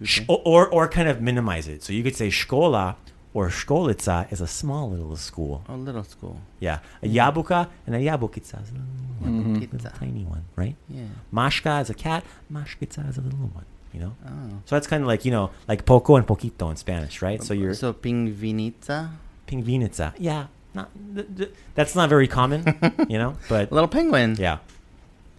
Sh- 0.06 0.22
or, 0.28 0.40
or 0.46 0.68
or 0.70 0.88
kind 0.88 1.10
of 1.10 1.22
minimize 1.22 1.68
it. 1.68 1.84
So 1.84 1.92
you 1.94 2.04
could 2.04 2.16
say 2.16 2.30
škola 2.30 2.96
or 3.34 3.50
školica 3.50 4.32
is 4.32 4.42
a 4.42 4.48
small 4.48 4.90
little 4.90 5.16
school, 5.16 5.64
A 5.68 5.76
little 5.76 6.04
school. 6.04 6.40
yeah. 6.60 6.80
A 7.04 7.08
jabuka 7.08 7.68
and 7.86 7.96
a 7.96 8.00
jabukica 8.00 8.42
is 8.64 8.70
a 8.70 8.74
little, 8.74 8.88
one, 9.20 9.32
mm-hmm. 9.44 9.54
little 9.56 9.78
Jabukica. 9.80 10.00
tiny 10.00 10.24
one, 10.24 10.46
right? 10.56 10.76
Yeah. 10.88 11.04
Mashka 11.34 11.82
is 11.82 11.90
a 11.90 11.94
cat. 11.94 12.24
Mashkica 12.52 13.10
is 13.10 13.18
a 13.18 13.22
little 13.22 13.40
one, 13.54 13.66
you 13.94 14.00
know. 14.00 14.16
Oh. 14.26 14.62
So 14.66 14.76
that's 14.76 14.88
kind 14.88 15.04
of 15.04 15.08
like 15.08 15.26
you 15.26 15.32
know 15.32 15.52
like 15.68 15.86
poco 15.86 16.16
and 16.16 16.26
poquito 16.28 16.70
in 16.70 16.76
Spanish, 16.78 17.22
right? 17.22 17.42
So 17.44 17.54
you're 17.54 17.74
so 17.74 17.94
pingvinica, 17.94 19.10
Pingvinica. 19.48 20.14
Yeah, 20.18 20.48
not 20.74 20.90
th- 21.16 21.28
th- 21.38 21.52
that's 21.76 21.96
not 21.96 22.10
very 22.10 22.28
common, 22.28 22.64
you 23.10 23.18
know. 23.18 23.36
But 23.50 23.72
little 23.72 23.88
penguin. 23.88 24.36
yeah, 24.40 24.60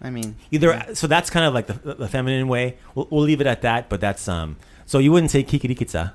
I 0.01 0.09
mean, 0.09 0.35
either 0.51 0.93
so 0.93 1.07
that's 1.07 1.29
kind 1.29 1.45
of 1.45 1.53
like 1.53 1.67
the, 1.67 1.95
the 1.95 2.07
feminine 2.07 2.47
way. 2.47 2.77
We'll, 2.95 3.07
we'll 3.09 3.23
leave 3.23 3.41
it 3.41 3.47
at 3.47 3.61
that. 3.61 3.89
But 3.89 4.01
that's 4.01 4.27
um. 4.27 4.57
So 4.85 4.99
you 4.99 5.11
wouldn't 5.13 5.31
say 5.31 5.43
kikirikitsa, 5.43 6.11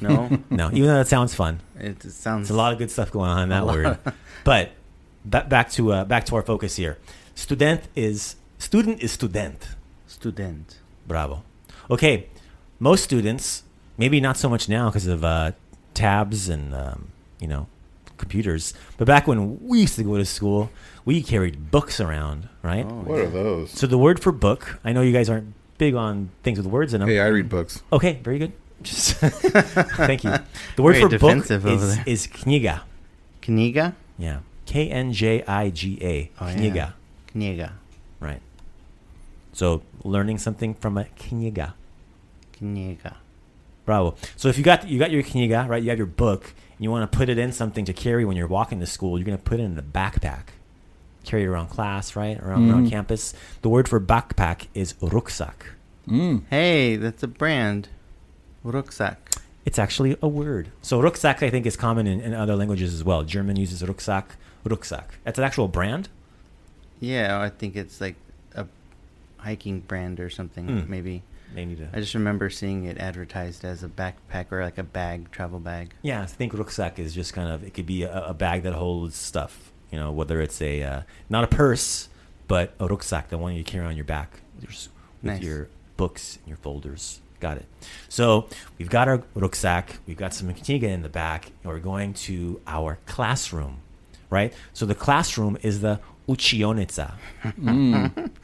no, 0.00 0.38
no, 0.50 0.68
even 0.72 0.86
though 0.86 0.96
that 0.96 1.08
sounds 1.08 1.34
fun. 1.34 1.60
it 1.78 2.02
sounds 2.02 2.48
There's 2.48 2.56
a 2.56 2.56
lot 2.56 2.72
of 2.72 2.78
good 2.78 2.90
stuff 2.90 3.10
going 3.10 3.28
on 3.28 3.42
in 3.44 3.48
that 3.50 3.66
word. 3.66 3.98
But 4.44 4.70
ba- 5.24 5.46
back 5.46 5.70
to 5.72 5.92
uh, 5.92 6.04
back 6.04 6.24
to 6.26 6.36
our 6.36 6.42
focus 6.42 6.76
here. 6.76 6.96
Student 7.34 7.82
is 7.94 8.36
student 8.58 9.02
is 9.02 9.12
student. 9.12 9.68
student. 10.06 10.78
Bravo. 11.06 11.42
Okay, 11.90 12.28
most 12.78 13.04
students, 13.04 13.62
maybe 13.98 14.20
not 14.20 14.36
so 14.36 14.48
much 14.48 14.68
now 14.68 14.88
because 14.88 15.06
of 15.06 15.24
uh, 15.24 15.52
tabs 15.92 16.48
and 16.48 16.74
um, 16.74 17.08
you 17.40 17.46
know 17.48 17.66
computers, 18.16 18.74
but 18.96 19.06
back 19.06 19.26
when 19.26 19.58
we 19.66 19.80
used 19.80 19.96
to 19.96 20.02
go 20.04 20.16
to 20.16 20.24
school, 20.24 20.70
we 21.04 21.22
carried 21.22 21.70
books 21.70 22.00
around, 22.00 22.48
right? 22.62 22.86
Oh, 22.88 23.02
What 23.02 23.18
are 23.20 23.28
those? 23.28 23.70
So 23.72 23.86
the 23.86 23.98
word 23.98 24.20
for 24.20 24.32
book, 24.32 24.78
I 24.84 24.92
know 24.92 25.02
you 25.02 25.12
guys 25.12 25.28
aren't 25.28 25.52
big 25.78 25.94
on 25.94 26.30
things 26.42 26.58
with 26.58 26.66
words 26.66 26.94
in 26.94 27.00
them. 27.00 27.08
Hey, 27.08 27.20
I 27.20 27.26
read 27.26 27.48
books. 27.48 27.82
Okay, 27.92 28.20
very 28.22 28.38
good. 28.38 28.52
Just 28.82 29.12
thank 29.16 30.24
you. 30.24 30.32
The 30.76 30.82
word 30.82 30.92
Very 30.96 31.02
for 31.02 31.08
book 31.18 31.20
defensive 31.20 31.66
is, 31.66 31.96
there. 31.96 32.04
is 32.06 32.26
kniga. 32.26 32.82
Kniga. 33.42 33.94
Yeah, 34.18 34.40
K 34.66 34.90
N 34.90 35.12
J 35.12 35.42
I 35.44 35.70
G 35.70 35.98
A. 36.02 36.30
Oh, 36.40 36.48
yeah. 36.48 36.54
Kniga. 36.56 36.92
Kniga. 37.34 37.72
Right. 39.54 39.58
So 39.58 39.82
learning 40.02 40.38
something 40.38 40.74
from 40.74 40.98
a 40.98 41.04
kniga. 41.04 41.74
Kniga. 42.60 43.16
Bravo. 43.84 44.16
So 44.36 44.48
if 44.48 44.56
you 44.58 44.64
got 44.64 44.88
you 44.88 44.98
got 44.98 45.10
your 45.10 45.22
kniga, 45.22 45.68
right? 45.68 45.82
You 45.82 45.90
have 45.90 45.98
your 45.98 46.06
book, 46.06 46.44
and 46.76 46.80
you 46.84 46.90
want 46.90 47.10
to 47.10 47.16
put 47.16 47.28
it 47.28 47.38
in 47.38 47.52
something 47.52 47.84
to 47.84 47.92
carry 47.92 48.24
when 48.24 48.36
you're 48.36 48.46
walking 48.46 48.80
to 48.80 48.86
school. 48.86 49.18
You're 49.18 49.26
going 49.26 49.38
to 49.38 49.44
put 49.44 49.60
it 49.60 49.64
in 49.64 49.74
the 49.76 49.82
backpack. 49.82 50.48
Carry 51.24 51.42
it 51.44 51.46
around 51.46 51.68
class, 51.68 52.16
right? 52.16 52.38
Around 52.40 52.70
around 52.70 52.86
Mhm. 52.86 52.90
campus. 52.90 53.34
The 53.62 53.68
word 53.68 53.88
for 53.88 54.00
backpack 54.00 54.66
is 54.74 54.94
rucksack. 55.00 55.66
Mm. 56.08 56.42
Hey, 56.50 56.96
that's 56.96 57.22
a 57.22 57.26
brand. 57.28 57.88
Rucksack. 58.62 59.30
It's 59.64 59.78
actually 59.78 60.16
a 60.20 60.28
word. 60.28 60.68
So 60.82 61.00
rucksack, 61.00 61.42
I 61.42 61.48
think, 61.48 61.64
is 61.64 61.76
common 61.76 62.06
in, 62.06 62.20
in 62.20 62.34
other 62.34 62.54
languages 62.56 62.92
as 62.92 63.02
well. 63.04 63.22
German 63.22 63.56
uses 63.56 63.82
rucksack. 63.82 64.36
Rucksack. 64.64 65.14
That's 65.24 65.38
an 65.38 65.44
actual 65.44 65.68
brand. 65.68 66.08
Yeah, 67.00 67.40
I 67.40 67.48
think 67.50 67.74
it's 67.76 68.00
like 68.00 68.16
a 68.23 68.23
hiking 69.44 69.80
brand 69.80 70.20
or 70.20 70.30
something. 70.30 70.66
Mm. 70.66 70.88
Maybe. 70.88 71.22
They 71.54 71.64
need 71.64 71.78
to. 71.78 71.88
I 71.92 72.00
just 72.00 72.14
remember 72.14 72.50
seeing 72.50 72.84
it 72.84 72.98
advertised 72.98 73.64
as 73.64 73.84
a 73.84 73.88
backpack 73.88 74.50
or 74.50 74.62
like 74.64 74.78
a 74.78 74.82
bag, 74.82 75.30
travel 75.30 75.60
bag. 75.60 75.94
Yeah, 76.02 76.22
I 76.22 76.26
think 76.26 76.52
rucksack 76.52 76.98
is 76.98 77.14
just 77.14 77.32
kind 77.32 77.48
of 77.48 77.62
it 77.62 77.74
could 77.74 77.86
be 77.86 78.02
a, 78.02 78.26
a 78.26 78.34
bag 78.34 78.64
that 78.64 78.72
holds 78.72 79.16
stuff. 79.16 79.70
You 79.92 80.00
know, 80.00 80.10
whether 80.10 80.40
it's 80.40 80.60
a 80.60 80.82
uh, 80.82 81.02
not 81.28 81.44
a 81.44 81.46
purse, 81.46 82.08
but 82.48 82.74
a 82.80 82.86
rucksack, 82.88 83.28
the 83.28 83.38
one 83.38 83.54
you 83.54 83.62
carry 83.62 83.86
on 83.86 83.94
your 83.94 84.04
back 84.04 84.40
with 84.56 84.64
your, 84.64 84.72
with 85.22 85.32
Nice. 85.34 85.42
your 85.42 85.68
books 85.96 86.38
and 86.38 86.48
your 86.48 86.56
folders. 86.56 87.20
Got 87.38 87.58
it. 87.58 87.66
So 88.08 88.48
we've 88.78 88.90
got 88.90 89.06
our 89.06 89.22
rucksack, 89.34 89.98
we've 90.06 90.16
got 90.16 90.34
some 90.34 90.52
kniga 90.52 90.84
in 90.84 91.02
the 91.02 91.08
back, 91.08 91.46
and 91.62 91.72
we're 91.72 91.78
going 91.78 92.14
to 92.14 92.60
our 92.66 92.98
classroom, 93.06 93.78
right? 94.30 94.52
So 94.72 94.86
the 94.86 94.94
classroom 94.94 95.58
is 95.62 95.82
the 95.82 96.00
uchionica. 96.28 97.14
Mm. 97.44 98.30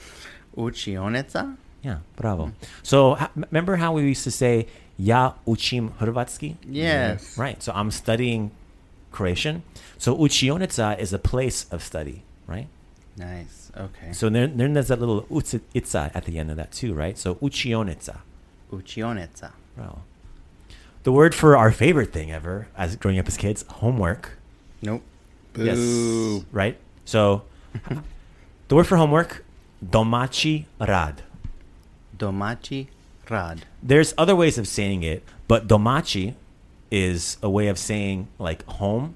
Uchionica? 0.56 1.56
Yeah, 1.82 1.98
bravo. 2.16 2.52
So 2.82 3.16
h- 3.16 3.28
remember 3.36 3.76
how 3.76 3.92
we 3.92 4.02
used 4.02 4.24
to 4.24 4.30
say 4.30 4.66
"Ja 4.98 5.32
učim 5.46 5.92
hrvatski"? 5.98 6.56
Yes. 6.68 7.38
Right. 7.38 7.62
So 7.62 7.72
I'm 7.74 7.90
studying 7.90 8.50
Croatian. 9.12 9.62
So 9.98 10.16
učionica 10.16 10.98
is 10.98 11.12
a 11.12 11.18
place 11.18 11.66
of 11.70 11.82
study, 11.82 12.22
right? 12.46 12.66
Nice. 13.16 13.70
Okay. 13.76 14.12
So 14.12 14.28
then, 14.28 14.56
then 14.56 14.72
there's 14.74 14.88
that 14.88 15.00
little 15.00 15.26
itza 15.74 16.10
at 16.14 16.24
the 16.24 16.38
end 16.38 16.50
of 16.50 16.56
that 16.56 16.72
too, 16.72 16.94
right? 16.94 17.16
So 17.18 17.36
učionica. 17.36 18.18
Uchionica. 18.72 19.52
Bravo. 19.76 20.02
The 21.02 21.12
word 21.12 21.34
for 21.34 21.56
our 21.56 21.70
favorite 21.70 22.12
thing 22.12 22.30
ever, 22.30 22.68
as 22.76 22.96
growing 22.96 23.18
up 23.18 23.26
as 23.26 23.36
kids, 23.36 23.64
homework. 23.68 24.38
Nope. 24.82 25.02
Boo. 25.54 25.64
Yes. 25.64 26.44
Right. 26.52 26.76
So 27.04 27.42
the 28.68 28.74
word 28.74 28.86
for 28.86 28.96
homework, 28.96 29.44
domachi 29.84 30.66
rad. 30.80 31.22
Domachi 32.16 32.88
rad. 33.28 33.64
There's 33.82 34.14
other 34.18 34.36
ways 34.36 34.58
of 34.58 34.66
saying 34.68 35.02
it, 35.02 35.24
but 35.48 35.66
domachi 35.68 36.34
is 36.90 37.36
a 37.42 37.48
way 37.50 37.68
of 37.68 37.78
saying 37.78 38.28
like 38.38 38.64
home. 38.66 39.14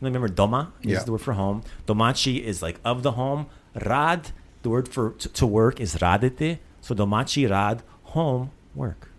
Remember 0.00 0.28
doma 0.28 0.68
is 0.82 0.92
Yeah. 0.92 1.02
the 1.04 1.12
word 1.12 1.20
for 1.22 1.32
home. 1.34 1.62
Domachi 1.86 2.40
is 2.42 2.62
like 2.62 2.78
of 2.84 3.02
the 3.02 3.12
home. 3.12 3.46
Rad, 3.84 4.30
the 4.62 4.70
word 4.70 4.88
for 4.88 5.10
to, 5.12 5.28
to 5.28 5.46
work 5.46 5.80
is 5.80 5.96
radete. 5.96 6.58
So 6.80 6.94
domachi 6.94 7.48
rad, 7.50 7.82
home 8.14 8.50
work. 8.74 9.10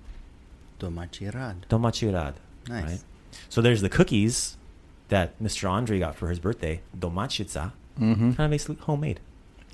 Domachi 0.80 1.34
rad. 1.34 1.66
Domachi 1.70 2.14
rad. 2.14 2.36
Nice. 2.70 3.04
So 3.50 3.62
there's 3.62 3.82
the 3.82 3.90
cookies 3.90 4.58
that 5.10 5.38
Mr. 5.42 5.70
Andre 5.70 6.00
got 6.00 6.16
for 6.16 6.30
his 6.30 6.40
birthday. 6.40 6.82
Domachica. 6.98 7.72
Mm-hmm. 8.00 8.34
Kind 8.34 8.40
of 8.40 8.52
basically 8.52 8.76
homemade. 8.82 9.20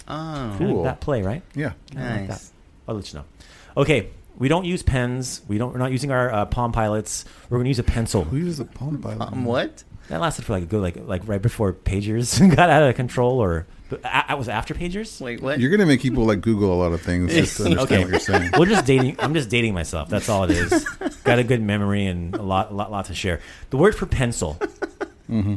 Oh, 0.07 0.55
Cool. 0.57 0.83
that 0.83 0.99
play, 0.99 1.21
right? 1.21 1.41
Yeah. 1.55 1.73
Kinda 1.91 2.03
like 2.09 2.19
that. 2.21 2.29
nice. 2.29 2.51
I'll 2.87 2.95
let 2.95 3.11
you 3.13 3.19
know. 3.19 3.25
Okay, 3.77 4.09
we 4.37 4.47
don't 4.47 4.65
use 4.65 4.83
pens. 4.83 5.41
We 5.47 5.57
don't. 5.57 5.71
We're 5.71 5.79
not 5.79 5.91
using 5.91 6.11
our 6.11 6.31
uh, 6.33 6.45
Palm 6.45 6.71
Pilots. 6.71 7.25
We're 7.49 7.57
going 7.57 7.65
to 7.65 7.69
use 7.69 7.79
a 7.79 7.83
pencil. 7.83 8.23
Who 8.25 8.37
uses 8.37 8.59
a 8.59 8.65
palm 8.65 8.97
pilot? 9.01 9.21
Um, 9.21 9.45
what? 9.45 9.83
That 10.09 10.19
lasted 10.19 10.43
for 10.45 10.53
like 10.53 10.63
a 10.63 10.65
good 10.65 10.81
like 10.81 10.97
like 11.07 11.21
right 11.27 11.41
before 11.41 11.71
pagers 11.71 12.37
got 12.55 12.69
out 12.69 12.83
of 12.83 12.95
control, 12.95 13.39
or 13.39 13.65
I 14.03 14.33
was 14.33 14.49
after 14.49 14.73
pagers. 14.73 15.21
Wait, 15.21 15.41
what? 15.41 15.59
You're 15.59 15.69
gonna 15.71 15.85
make 15.85 16.01
people 16.01 16.25
like 16.25 16.41
Google 16.41 16.73
a 16.73 16.75
lot 16.75 16.91
of 16.91 17.01
things 17.01 17.31
just 17.33 17.57
to 17.57 17.63
understand 17.65 17.91
Okay. 17.93 18.03
what 18.03 18.09
you're 18.11 18.19
saying. 18.19 18.51
We're 18.57 18.65
just 18.65 18.85
dating. 18.85 19.15
I'm 19.19 19.33
just 19.33 19.49
dating 19.49 19.73
myself. 19.73 20.09
That's 20.09 20.27
all 20.27 20.43
it 20.43 20.51
is. 20.51 20.83
Got 21.23 21.39
a 21.39 21.43
good 21.45 21.61
memory 21.61 22.07
and 22.07 22.35
a 22.35 22.41
lot, 22.41 22.71
a 22.71 22.73
lot, 22.73 22.91
lot 22.91 23.05
to 23.05 23.13
share. 23.13 23.39
The 23.69 23.77
word 23.77 23.95
for 23.95 24.05
pencil. 24.05 24.57
Mm-hmm. 25.29 25.55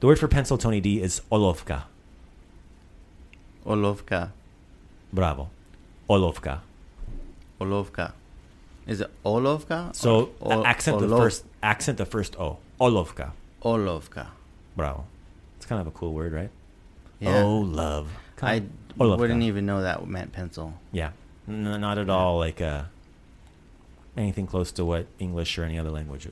The 0.00 0.06
word 0.06 0.18
for 0.18 0.26
pencil, 0.26 0.58
Tony 0.58 0.80
D, 0.80 1.00
is 1.00 1.20
olovka. 1.30 1.82
Olovka. 3.68 4.30
Bravo, 5.12 5.48
olovka. 6.08 6.60
Olovka. 7.60 8.12
Is 8.86 9.00
it 9.02 9.10
Olovka? 9.24 9.94
So 9.94 10.30
a- 10.40 10.62
accent 10.66 11.00
the 11.00 11.06
Olov- 11.06 11.18
first 11.18 11.44
accent 11.62 11.98
the 11.98 12.06
first 12.06 12.36
O. 12.40 12.58
Olovka. 12.80 13.32
Olovka. 13.62 14.28
Bravo. 14.76 15.04
It's 15.56 15.66
kind 15.66 15.80
of 15.80 15.86
a 15.86 15.90
cool 15.90 16.14
word, 16.14 16.32
right? 16.32 16.50
Yeah. 17.20 17.42
Oh, 17.42 17.58
love. 17.58 18.08
I 18.40 18.62
Olovka. 18.98 19.18
wouldn't 19.18 19.42
even 19.42 19.66
know 19.66 19.82
that 19.82 20.06
meant 20.06 20.32
pencil. 20.32 20.74
Yeah, 20.92 21.10
not 21.46 21.98
at 21.98 22.08
all 22.08 22.38
like 22.38 22.60
uh, 22.62 22.84
anything 24.16 24.46
close 24.46 24.72
to 24.72 24.84
what 24.84 25.06
English 25.18 25.58
or 25.58 25.64
any 25.64 25.78
other 25.78 25.90
language 25.90 26.26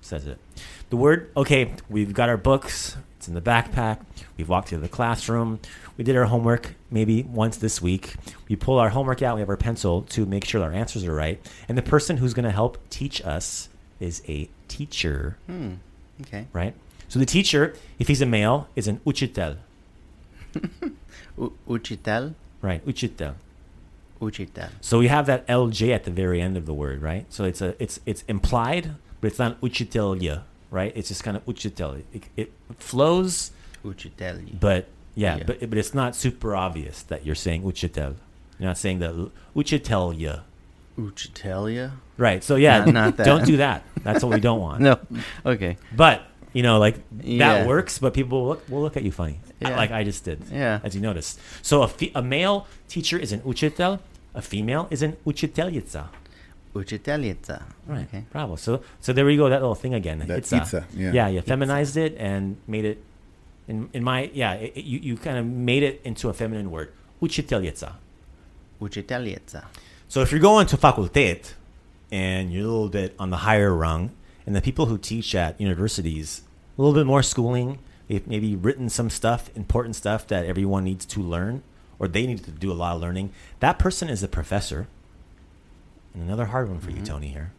says 0.00 0.26
it. 0.26 0.38
The 0.90 0.96
word, 0.96 1.30
okay, 1.36 1.72
we've 1.88 2.12
got 2.12 2.28
our 2.28 2.36
books. 2.36 2.96
It's 3.16 3.28
in 3.28 3.34
the 3.34 3.40
backpack. 3.40 3.98
We've 4.36 4.48
walked 4.48 4.68
through 4.68 4.78
the 4.80 4.88
classroom. 4.88 5.60
We 5.96 6.04
did 6.04 6.16
our 6.16 6.24
homework 6.24 6.74
maybe 6.90 7.22
once 7.22 7.56
this 7.58 7.80
week. 7.82 8.14
We 8.48 8.56
pull 8.56 8.78
our 8.78 8.88
homework 8.90 9.22
out. 9.22 9.34
We 9.36 9.40
have 9.40 9.48
our 9.50 9.56
pencil 9.56 10.02
to 10.10 10.24
make 10.26 10.44
sure 10.44 10.62
our 10.62 10.72
answers 10.72 11.04
are 11.04 11.14
right. 11.14 11.38
And 11.68 11.76
the 11.76 11.82
person 11.82 12.16
who's 12.16 12.34
going 12.34 12.44
to 12.44 12.50
help 12.50 12.78
teach 12.90 13.20
us 13.24 13.68
is 14.00 14.22
a 14.28 14.48
teacher, 14.68 15.36
Hmm. 15.46 15.74
Okay. 16.22 16.46
right? 16.52 16.74
So 17.08 17.18
the 17.18 17.26
teacher, 17.26 17.74
if 17.98 18.08
he's 18.08 18.22
a 18.22 18.26
male, 18.26 18.68
is 18.74 18.88
an 18.88 19.00
uchitel, 19.06 19.56
U- 21.38 21.52
uchitel. 21.68 22.34
right? 22.62 22.84
Uchitel. 22.86 23.34
Uchitel. 24.20 24.70
So 24.80 24.98
we 24.98 25.08
have 25.08 25.26
that 25.26 25.46
LJ 25.46 25.92
at 25.94 26.04
the 26.04 26.10
very 26.10 26.40
end 26.40 26.56
of 26.56 26.64
the 26.66 26.72
word, 26.74 27.02
right? 27.02 27.26
So 27.32 27.44
it's 27.44 27.60
a 27.60 27.74
it's 27.82 27.98
it's 28.06 28.22
implied, 28.28 28.94
but 29.20 29.26
it's 29.28 29.38
not 29.38 29.60
uchitelya, 29.60 30.42
right? 30.70 30.92
It's 30.94 31.08
just 31.08 31.24
kind 31.24 31.36
of 31.36 31.44
uchitel. 31.46 32.02
It, 32.12 32.22
it 32.36 32.52
flows, 32.78 33.50
Uchiteli. 33.84 34.58
but 34.60 34.86
yeah, 35.14 35.36
Yeah. 35.36 35.44
but 35.46 35.60
but 35.70 35.78
it's 35.78 35.94
not 35.94 36.14
super 36.16 36.54
obvious 36.56 37.02
that 37.04 37.24
you're 37.26 37.34
saying 37.46 37.62
uchitel. 37.62 38.14
You're 38.58 38.68
not 38.70 38.78
saying 38.78 38.98
that 39.00 39.12
uchitelya, 39.56 40.42
Uchitelia? 40.98 41.92
right? 42.16 42.42
So 42.44 42.56
yeah, 42.56 42.84
Not- 42.84 42.94
not 42.94 43.16
that. 43.16 43.26
don't 43.26 43.44
do 43.46 43.56
that. 43.58 43.82
That's 44.02 44.22
what 44.24 44.34
we 44.34 44.40
don't 44.40 44.60
want. 44.60 44.80
No. 44.86 44.98
Okay. 45.44 45.76
But 45.96 46.22
you 46.52 46.62
know, 46.62 46.78
like 46.78 46.96
Yeah. 47.22 47.38
that 47.62 47.66
works, 47.66 47.98
but 47.98 48.12
people 48.14 48.40
will 48.42 48.48
look, 48.48 48.68
will 48.68 48.82
look 48.82 48.96
at 48.96 49.02
you 49.02 49.10
funny, 49.12 49.40
Yeah. 49.60 49.76
like 49.76 49.90
I 49.90 50.04
just 50.04 50.24
did, 50.24 50.38
Yeah. 50.52 50.80
as 50.84 50.94
you 50.94 51.00
noticed. 51.00 51.40
So 51.62 51.82
a, 51.82 51.88
fe- 51.88 52.12
a 52.14 52.20
male 52.22 52.66
teacher 52.88 53.18
is 53.18 53.32
an 53.32 53.40
uchitel, 53.40 54.00
a 54.34 54.42
female 54.42 54.86
is 54.90 55.02
an 55.02 55.16
uchiteljica. 55.26 56.08
Uchitelica. 56.74 57.62
Right. 57.86 58.06
Okay. 58.08 58.24
Bravo. 58.32 58.56
So 58.56 58.80
so 59.00 59.12
there 59.12 59.24
we 59.26 59.36
go. 59.36 59.48
That 59.48 59.60
little 59.60 59.74
thing 59.74 59.94
again. 59.94 60.18
That 60.20 60.30
It's, 60.38 60.52
uh, 60.52 60.56
itza, 60.56 60.84
yeah. 60.96 61.12
Yeah. 61.12 61.28
You 61.28 61.42
feminized 61.42 61.96
it 61.96 62.16
and 62.18 62.56
made 62.66 62.84
it. 62.86 62.98
In 63.68 63.88
in 63.92 64.02
my 64.02 64.30
yeah, 64.34 64.54
it, 64.54 64.72
it- 64.76 64.84
you 64.84 64.98
you 64.98 65.16
kind 65.16 65.38
of 65.38 65.46
made 65.46 65.82
it 65.82 66.00
into 66.04 66.28
a 66.28 66.32
feminine 66.32 66.70
word. 66.70 66.92
Uchiteljica. 67.20 67.94
Uchitelica. 68.80 69.64
So 70.08 70.20
if 70.20 70.32
you're 70.32 70.40
going 70.40 70.66
to 70.66 70.76
facultet 70.76 71.54
and 72.10 72.52
you're 72.52 72.64
a 72.64 72.68
little 72.68 72.88
bit 72.88 73.14
on 73.18 73.30
the 73.30 73.38
higher 73.38 73.72
rung, 73.74 74.10
and 74.46 74.54
the 74.54 74.60
people 74.60 74.86
who 74.86 74.98
teach 74.98 75.34
at 75.34 75.60
universities, 75.60 76.42
a 76.76 76.82
little 76.82 76.94
bit 76.94 77.06
more 77.06 77.22
schooling, 77.22 77.78
they've 78.08 78.26
maybe 78.26 78.56
written 78.56 78.88
some 78.88 79.08
stuff, 79.08 79.50
important 79.54 79.96
stuff 79.96 80.26
that 80.26 80.44
everyone 80.44 80.84
needs 80.84 81.06
to 81.06 81.20
learn, 81.20 81.62
or 81.98 82.08
they 82.08 82.26
need 82.26 82.44
to 82.44 82.50
do 82.50 82.70
a 82.70 82.74
lot 82.74 82.96
of 82.96 83.00
learning. 83.00 83.32
That 83.60 83.78
person 83.78 84.08
is 84.08 84.22
a 84.22 84.28
professor. 84.28 84.88
And 86.12 86.24
another 86.24 86.46
hard 86.46 86.68
one 86.68 86.80
for 86.80 86.90
you, 86.90 86.96
mm-hmm. 86.96 87.04
Tony. 87.04 87.28
Here, 87.28 87.52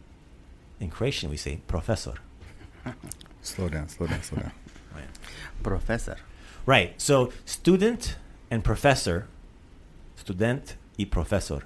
in 0.78 0.90
Croatian 0.90 1.30
we 1.30 1.36
say 1.36 1.60
professor. 1.66 2.14
Slow 3.42 3.68
down, 3.68 3.88
slow 3.88 4.06
down, 4.06 4.22
slow 4.22 4.38
down. 4.38 4.52
Right. 4.94 5.04
Professor. 5.62 6.16
Right. 6.66 7.00
So 7.00 7.32
student 7.44 8.16
and 8.50 8.62
professor, 8.64 9.26
student 10.16 10.76
y 10.98 11.04
professor. 11.04 11.62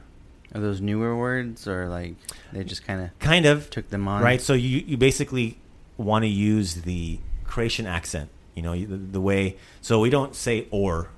Are 0.54 0.60
those 0.60 0.80
newer 0.80 1.14
words 1.16 1.68
or 1.68 1.88
like 1.88 2.14
they 2.52 2.64
just 2.64 2.84
kind 2.86 3.00
of 3.02 3.18
Kind 3.18 3.44
of. 3.46 3.68
took 3.70 3.90
them 3.90 4.08
on? 4.08 4.22
Right. 4.22 4.40
So 4.40 4.54
you 4.54 4.82
you 4.86 4.96
basically 4.96 5.58
want 5.96 6.22
to 6.24 6.28
use 6.28 6.74
the 6.82 7.18
Croatian 7.44 7.86
accent. 7.86 8.30
You 8.54 8.62
know 8.62 8.74
the, 8.74 8.96
the 8.96 9.20
way. 9.20 9.56
So 9.82 10.00
we 10.00 10.10
don't 10.10 10.34
say 10.34 10.66
or 10.70 11.10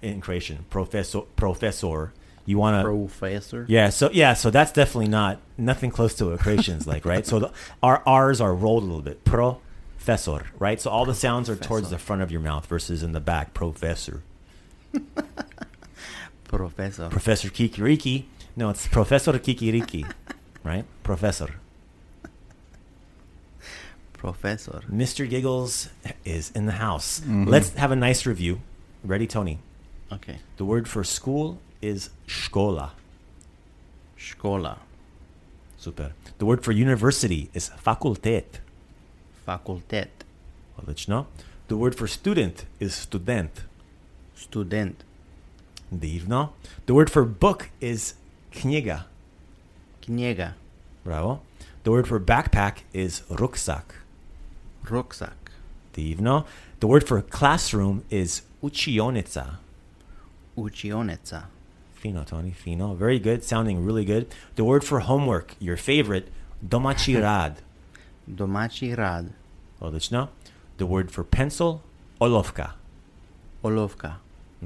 in 0.00 0.20
Croatian. 0.20 0.64
Professor. 0.70 1.22
Professor. 1.36 2.12
You 2.46 2.58
want 2.58 2.76
to. 2.82 2.88
Professor. 2.88 3.66
Yeah. 3.68 3.90
So 3.90 4.10
yeah. 4.12 4.34
So 4.34 4.50
that's 4.50 4.72
definitely 4.72 5.08
not 5.08 5.38
nothing 5.58 5.90
close 5.90 6.14
to 6.14 6.26
what 6.26 6.38
Croatians 6.40 6.86
like. 6.92 7.04
Right. 7.04 7.26
So 7.26 7.40
the, 7.40 7.52
our 7.82 8.02
R's 8.06 8.40
are 8.40 8.54
rolled 8.54 8.84
a 8.84 8.86
little 8.86 9.02
bit. 9.02 9.24
Professor. 10.02 10.46
Right. 10.58 10.80
So 10.80 10.90
all 10.90 11.04
the 11.04 11.14
sounds 11.14 11.48
are 11.48 11.54
towards 11.54 11.90
the 11.90 11.98
front 11.98 12.22
of 12.22 12.32
your 12.32 12.40
mouth 12.40 12.66
versus 12.66 13.04
in 13.04 13.12
the 13.12 13.20
back. 13.20 13.54
Professor. 13.54 14.24
Professor. 16.44 17.08
Professor 17.08 17.48
Kikiriki. 17.48 18.24
No, 18.56 18.68
it's 18.70 18.88
Professor 18.88 19.32
Kikiriki. 19.34 20.12
right. 20.64 20.84
Professor. 21.04 21.54
Professor. 24.12 24.82
Mr. 24.90 25.28
Giggles 25.30 25.88
is 26.24 26.50
in 26.50 26.66
the 26.66 26.72
house. 26.72 27.20
Mhm. 27.20 27.46
Let's 27.48 27.72
have 27.74 27.92
a 27.92 27.96
nice 27.96 28.26
review. 28.26 28.60
Ready, 29.04 29.28
Tony? 29.28 29.60
Okay. 30.10 30.38
The 30.56 30.64
word 30.64 30.88
for 30.88 31.04
school 31.04 31.60
is 31.80 32.10
szkola. 32.26 32.90
Szkola. 34.18 34.78
Super. 35.78 36.12
The 36.38 36.44
word 36.44 36.64
for 36.64 36.72
university 36.72 37.50
is 37.54 37.68
fakultet. 37.68 38.61
Fakultet. 39.46 40.08
I'll 40.78 40.84
let 40.86 41.06
you 41.06 41.14
know. 41.14 41.26
The 41.68 41.76
word 41.76 41.94
for 41.94 42.06
student 42.06 42.66
is 42.80 42.94
student. 42.94 43.62
Student. 44.34 45.04
Divno. 45.94 46.50
The 46.86 46.94
word 46.94 47.10
for 47.10 47.24
book 47.24 47.70
is 47.80 48.14
knjiga. 48.52 49.04
Kniega. 50.02 50.54
Bravo. 51.04 51.42
The 51.84 51.90
word 51.90 52.08
for 52.08 52.20
backpack 52.20 52.78
is 52.92 53.22
rucksack. 53.28 53.94
Rucksack. 54.88 55.50
Divno. 55.94 56.46
The 56.80 56.86
word 56.86 57.06
for 57.06 57.20
classroom 57.22 58.04
is 58.10 58.42
učionica. 58.62 59.56
Učionica. 60.56 61.44
Fino, 61.94 62.24
Tony. 62.24 62.50
Fino. 62.50 62.94
Very 62.94 63.18
good. 63.18 63.44
Sounding 63.44 63.84
really 63.84 64.04
good. 64.04 64.26
The 64.56 64.64
word 64.64 64.84
for 64.84 65.00
homework, 65.00 65.54
your 65.58 65.76
favorite, 65.76 66.28
domachi 66.66 67.20
rad. 68.38 68.40
Oh, 68.40 68.46
Domachi 68.46 68.96
rad. 68.96 69.32
Odlično. 69.80 70.28
The 70.78 70.86
word 70.86 71.10
for 71.10 71.24
pencil, 71.24 71.82
olovka. 72.20 72.72
Olovka. 73.64 74.14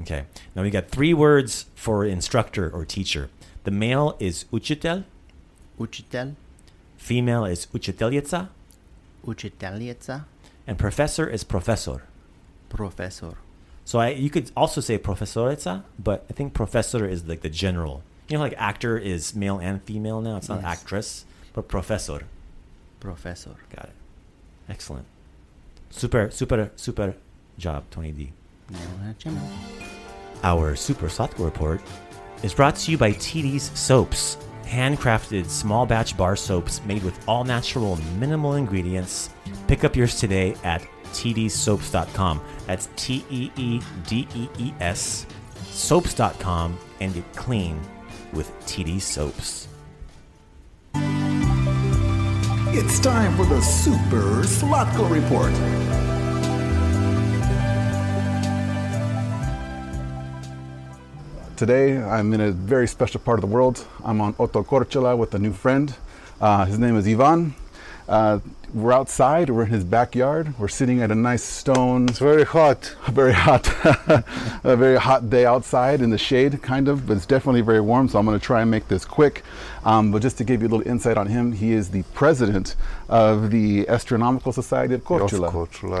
Okay. 0.01 0.25
Now 0.55 0.61
we 0.63 0.69
got 0.69 0.89
three 0.89 1.13
words 1.13 1.65
for 1.75 2.05
instructor 2.05 2.69
or 2.69 2.85
teacher. 2.85 3.29
The 3.63 3.71
male 3.71 4.15
is 4.19 4.45
učitel, 4.51 5.03
Učitel. 5.79 6.35
female 6.97 7.45
is 7.45 7.67
učiteljica, 7.73 8.47
Učiteljica. 9.25 10.23
and 10.65 10.77
professor 10.77 11.27
is 11.27 11.43
professor. 11.43 12.03
Professor. 12.69 13.35
So 13.85 13.99
I, 13.99 14.09
you 14.09 14.29
could 14.29 14.51
also 14.55 14.81
say 14.81 14.97
profesorica, 14.97 15.83
but 15.97 16.25
I 16.29 16.33
think 16.33 16.53
professor 16.53 17.05
is 17.05 17.25
like 17.25 17.41
the 17.41 17.49
general. 17.49 18.01
You 18.29 18.37
know, 18.37 18.43
like 18.43 18.55
actor 18.57 18.97
is 18.97 19.33
male 19.35 19.59
and 19.59 19.81
female 19.83 20.21
now. 20.21 20.37
It's 20.37 20.49
not 20.49 20.61
Yes. 20.61 20.65
actress, 20.79 21.25
but 21.53 21.67
professor. 21.67 22.23
Professor. 22.99 23.55
Got 23.75 23.85
it. 23.85 23.95
Excellent. 24.69 25.05
Super, 25.89 26.29
super, 26.31 26.71
super 26.75 27.15
job, 27.57 27.85
Tony 27.91 28.11
D. 28.11 28.31
Our 30.43 30.75
Super 30.75 31.07
Satko 31.07 31.45
Report 31.45 31.81
is 32.43 32.53
brought 32.53 32.75
to 32.75 32.91
you 32.91 32.97
by 32.97 33.11
TD's 33.13 33.71
Soaps 33.79 34.37
handcrafted 34.67 35.49
small 35.49 35.85
batch 35.85 36.15
bar 36.17 36.35
soaps 36.35 36.83
made 36.85 37.03
with 37.03 37.17
all 37.27 37.43
natural, 37.43 37.95
minimal 38.19 38.55
ingredients. 38.55 39.29
Pick 39.67 39.83
up 39.83 39.95
yours 39.95 40.19
today 40.19 40.55
at 40.63 40.85
tdsoaps.com. 41.13 42.41
That's 42.67 42.89
T 42.95 43.25
E 43.29 43.51
E 43.55 43.81
D 44.07 44.27
E 44.35 44.47
E 44.59 44.73
S 44.79 45.25
soaps.com 45.69 46.77
and 46.99 47.13
get 47.13 47.33
clean 47.35 47.79
with 48.33 48.51
TD 48.65 49.01
soaps. 49.01 49.67
It's 52.79 52.99
time 52.99 53.35
for 53.35 53.43
the 53.43 53.59
Super 53.59 54.43
Slotko 54.43 55.09
Report. 55.09 55.51
Today, 61.57 61.97
I'm 61.97 62.35
in 62.35 62.41
a 62.41 62.51
very 62.51 62.87
special 62.87 63.19
part 63.19 63.39
of 63.39 63.41
the 63.41 63.47
world. 63.47 63.83
I'm 64.03 64.21
on 64.21 64.35
Oto 64.37 64.61
Korčula 64.61 65.17
with 65.17 65.33
a 65.33 65.39
new 65.39 65.53
friend. 65.53 65.95
Uh, 66.39 66.65
his 66.65 66.77
name 66.77 66.95
is 66.97 67.07
Ivan. 67.07 67.55
Uh, 68.07 68.39
we're 68.73 68.91
outside, 68.91 69.49
we're 69.49 69.63
in 69.63 69.69
his 69.69 69.83
backyard. 69.83 70.57
We're 70.59 70.67
sitting 70.67 71.01
at 71.01 71.09
a 71.09 71.15
nice 71.15 71.43
stone. 71.43 72.09
It's 72.09 72.19
very 72.19 72.43
hot. 72.43 72.95
Very 73.07 73.33
hot, 73.33 73.67
a 74.63 74.75
very 74.75 74.97
hot 74.97 75.29
day 75.29 75.45
outside 75.45 76.01
in 76.01 76.09
the 76.09 76.17
shade, 76.17 76.61
kind 76.61 76.87
of, 76.87 77.07
but 77.07 77.17
it's 77.17 77.25
definitely 77.25 77.61
very 77.61 77.79
warm. 77.81 78.07
So 78.09 78.19
I'm 78.19 78.25
going 78.25 78.37
to 78.37 78.45
try 78.45 78.61
and 78.61 78.69
make 78.69 78.87
this 78.89 79.05
quick. 79.05 79.43
Um, 79.85 80.11
but 80.11 80.21
just 80.21 80.37
to 80.37 80.43
give 80.43 80.61
you 80.61 80.67
a 80.67 80.69
little 80.69 80.87
insight 80.87 81.17
on 81.17 81.27
him, 81.27 81.53
he 81.53 81.71
is 81.71 81.89
the 81.89 82.03
president 82.13 82.75
of 83.09 83.49
the 83.49 83.87
Astronomical 83.87 84.51
Society 84.51 84.93
of. 84.93 85.03
Korčula. 85.03 85.47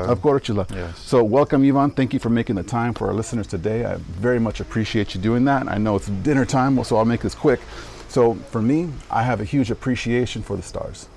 Of 0.09 0.19
Korčula. 0.19 0.69
Yes. 0.69 0.99
So 0.99 1.23
welcome, 1.23 1.63
Ivan. 1.63 1.91
Thank 1.91 2.13
you 2.13 2.19
for 2.19 2.29
making 2.29 2.55
the 2.57 2.63
time 2.63 2.93
for 2.93 3.07
our 3.07 3.13
listeners 3.13 3.47
today. 3.47 3.85
I 3.85 3.95
very 3.95 4.39
much 4.39 4.59
appreciate 4.59 5.15
you 5.15 5.21
doing 5.21 5.45
that. 5.45 5.67
I 5.67 5.77
know 5.77 5.95
it's 5.95 6.07
dinner 6.07 6.45
time, 6.45 6.83
so 6.83 6.97
I'll 6.97 7.05
make 7.05 7.21
this 7.21 7.35
quick. 7.35 7.61
So 8.09 8.35
for 8.51 8.61
me, 8.61 8.89
I 9.09 9.23
have 9.23 9.41
a 9.41 9.45
huge 9.45 9.71
appreciation 9.71 10.43
for 10.43 10.55
the 10.55 10.63
stars. 10.63 11.07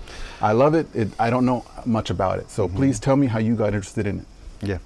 I 0.43 0.53
love 0.53 0.75
it. 0.75 0.87
it 0.95 1.09
I 1.19 1.31
don't 1.31 1.45
know 1.45 1.65
much 1.85 2.11
about 2.11 2.39
it. 2.39 2.51
So 2.51 2.69
please 2.69 2.99
tell 2.99 3.17
me 3.17 3.27
how 3.27 3.39
you 3.39 3.55
got 3.55 3.75
interested 3.75 4.07
in 4.07 4.21
it. 4.21 4.27
Yeah. 4.63 4.79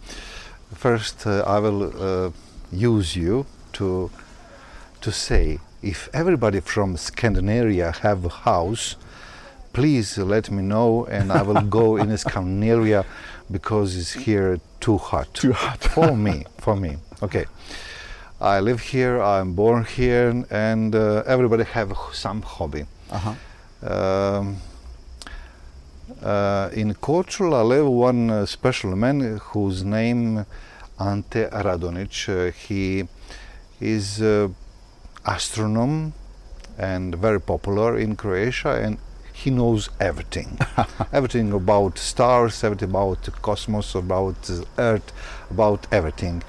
First, 0.75 1.27
uh, 1.27 1.45
I 1.47 1.59
will 1.59 1.83
uh, 2.03 2.31
use 2.73 3.17
you 3.17 3.47
to 3.75 4.11
to 5.01 5.13
say 5.13 5.59
if 5.83 6.09
everybody 6.13 6.61
from 6.61 6.97
Scandinavia 6.97 7.93
have 8.01 8.25
a 8.25 8.29
house, 8.29 8.97
please 9.73 10.17
let 10.19 10.51
me 10.51 10.63
know, 10.63 11.05
and 11.07 11.31
I 11.31 11.43
will 11.43 11.63
go 11.63 11.97
in 11.97 12.17
Scandinavia 12.25 13.05
because 13.51 13.97
it's 13.97 14.13
here 14.13 14.61
too 14.81 14.99
hot. 14.99 15.33
Too 15.35 15.53
hot. 15.53 15.81
for 15.95 16.17
me. 16.17 16.45
For 16.59 16.75
me. 16.75 16.97
Okay. 17.23 17.45
I 18.41 18.61
live 18.61 18.81
here. 18.81 19.23
I'm 19.23 19.55
born 19.55 19.85
here, 19.85 20.45
and 20.51 20.95
uh, 20.95 21.23
everybody 21.27 21.65
have 21.65 21.97
some 22.13 22.43
hobby. 22.43 22.87
Uh-huh. 23.11 23.35
Um, 23.83 24.57
in 26.75 26.95
Korčula 26.95 27.63
live 27.69 27.87
one 27.87 28.31
uh, 28.31 28.47
special 28.47 28.97
man 28.97 29.39
whose 29.53 29.85
name 29.85 30.47
Ante 30.99 31.45
Radonic. 31.47 32.29
Uh, 32.29 32.51
he 32.53 33.07
is 33.81 34.23
uh, 34.23 34.49
astronom 35.27 36.13
and 36.79 37.15
very 37.17 37.41
popular 37.41 37.99
in 37.99 38.17
Croatia, 38.17 38.81
and 38.83 38.99
he 39.33 39.51
knows 39.51 39.91
everything, 40.01 40.59
everything 41.13 41.53
about 41.53 41.99
stars, 41.99 42.65
everything 42.65 42.91
about 42.91 43.29
cosmos, 43.43 43.95
about 43.95 44.37
Earth, 44.79 45.13
about 45.51 45.87
everything. 45.93 46.43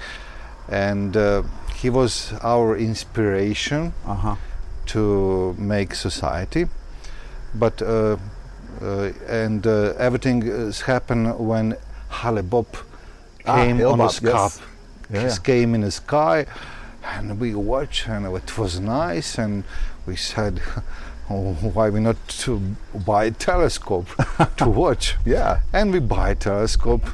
And 0.68 1.16
uh, 1.16 1.42
he 1.74 1.90
was 1.90 2.32
our 2.42 2.76
inspiration 2.76 3.92
Uh-huh. 4.06 4.36
to 4.86 5.54
make 5.58 5.94
society, 5.96 6.66
but 7.54 7.82
uh, 7.82 7.86
uh, 7.86 8.16
and 8.80 9.66
uh, 9.66 9.94
everything 9.98 10.42
has 10.42 10.80
happened 10.82 11.38
when 11.38 11.76
Hale-Bopp 12.10 12.66
Ah, 13.46 13.56
came 13.64 13.80
on 13.86 13.98
the 13.98 14.08
sky. 14.08 14.28
yes. 14.28 14.60
Yeah, 15.10 15.22
yeah. 15.22 15.36
came 15.42 15.74
in 15.74 15.82
the 15.82 15.90
sky, 15.90 16.46
and 17.04 17.38
we 17.38 17.54
watched, 17.54 18.08
and 18.08 18.26
it 18.26 18.58
was 18.58 18.80
nice, 18.80 19.38
and 19.38 19.64
we 20.06 20.16
said. 20.16 20.60
Oh, 21.28 21.54
why 21.54 21.90
we 21.90 21.98
not 21.98 22.16
to 22.44 22.60
buy 23.04 23.24
a 23.24 23.30
telescope 23.32 24.06
to 24.58 24.68
watch? 24.82 25.16
Yeah. 25.24 25.58
and 25.72 25.90
we 25.92 25.98
buy 25.98 26.30
a 26.30 26.34
telescope 26.36 27.04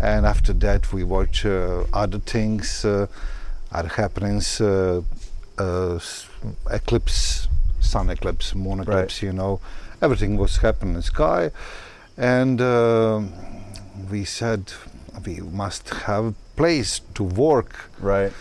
and 0.00 0.26
after 0.26 0.52
that 0.54 0.92
we 0.92 1.04
watch 1.04 1.46
uh, 1.46 1.84
other 1.92 2.18
things 2.18 2.84
uh, 2.84 3.06
other 3.70 3.90
happenings 3.90 4.60
uh, 4.60 5.02
uh, 5.56 6.00
eclipse 6.68 7.46
sun 7.84 8.10
eclipse 8.10 8.54
moon 8.54 8.80
eclipse 8.80 9.22
you 9.22 9.32
know 9.32 9.60
everything 10.02 10.36
was 10.36 10.56
happening 10.58 10.94
in 10.94 11.00
the 11.00 11.02
sky 11.02 11.50
and 12.16 12.60
uh, 12.60 13.20
we 14.10 14.24
said 14.24 14.72
we 15.26 15.40
must 15.40 15.88
have 16.06 16.24
a 16.26 16.34
place 16.56 17.00
to 17.14 17.22
work 17.24 17.90
Right. 18.00 18.32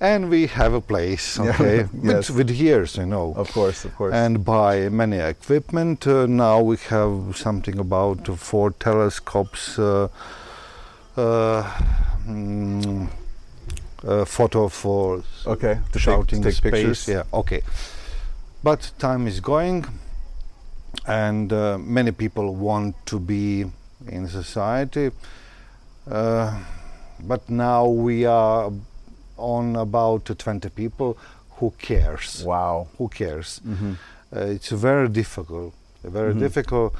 and 0.00 0.28
we 0.30 0.46
have 0.46 0.72
a 0.72 0.80
place 0.80 1.38
Yeah, 1.38 1.50
okay 1.50 1.76
yes. 2.02 2.30
with, 2.30 2.36
with 2.48 2.50
years 2.50 2.96
you 2.96 3.06
know 3.06 3.34
Of 3.36 3.52
course, 3.52 3.84
of 3.84 3.94
course. 3.96 4.14
and 4.14 4.44
buy 4.44 4.88
many 4.88 5.18
equipment. 5.18 6.06
Uh, 6.06 6.26
now 6.26 6.60
we 6.60 6.76
have 6.88 7.36
something 7.36 7.78
about 7.78 8.26
four 8.38 8.70
telescopes, 8.72 9.78
uh, 9.78 10.08
uh, 11.16 11.62
mm, 12.26 13.08
uh, 14.06 14.24
photo 14.24 14.68
for 14.68 15.22
okay. 15.46 15.78
To 15.92 15.98
shouting 15.98 16.42
take, 16.42 16.54
to 16.56 16.60
take 16.62 16.72
space. 16.72 16.72
pictures. 16.72 17.08
Yeah, 17.08 17.22
okay. 17.40 17.62
But 18.64 18.92
time 18.98 19.26
is 19.26 19.40
going, 19.40 19.84
and 21.06 21.52
uh, 21.52 21.76
many 21.78 22.12
people 22.12 22.54
want 22.54 22.94
to 23.06 23.18
be 23.20 23.66
in 24.08 24.26
society. 24.28 25.10
Uh, 26.10 26.58
but 27.20 27.48
now 27.50 27.86
we 27.86 28.24
are 28.24 28.72
on 29.36 29.76
about 29.76 30.24
20 30.38 30.70
people. 30.70 31.18
Who 31.58 31.72
cares? 31.78 32.42
Wow. 32.44 32.88
Who 32.96 33.08
cares? 33.08 33.60
Mhm. 33.66 33.96
Uh, 34.34 34.40
it's 34.56 34.70
very 34.70 35.08
difficult. 35.08 35.74
Very 36.02 36.32
Mhm. 36.34 36.38
difficult. 36.40 36.94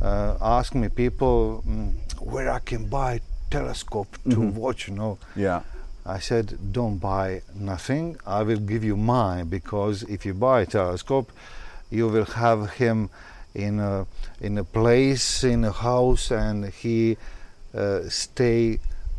Uh, 0.00 0.36
ask 0.40 0.74
me 0.74 0.88
people 0.88 1.62
mm, 1.66 1.94
where 2.20 2.48
I 2.50 2.60
can 2.60 2.84
buy 2.88 3.20
telescope 3.50 4.16
to 4.30 4.36
Mhm. 4.36 4.54
watch. 4.54 4.88
You 4.88 4.94
know, 4.94 5.18
Yeah. 5.36 5.62
I 6.08 6.20
said, 6.20 6.72
don't 6.72 6.98
buy 6.98 7.42
nothing. 7.54 8.16
I 8.26 8.42
will 8.42 8.60
give 8.60 8.82
you 8.82 8.96
mine 8.96 9.48
because 9.48 10.04
if 10.04 10.24
you 10.24 10.32
buy 10.32 10.62
a 10.62 10.66
telescope, 10.66 11.30
you 11.90 12.08
will 12.08 12.24
have 12.24 12.70
him 12.70 13.10
in 13.54 13.78
a 13.78 14.06
in 14.40 14.56
a 14.56 14.64
place 14.64 15.44
in 15.44 15.64
a 15.64 15.72
house, 15.72 16.30
and 16.30 16.66
he 16.66 17.16
uh, 17.74 18.08
stay 18.08 18.78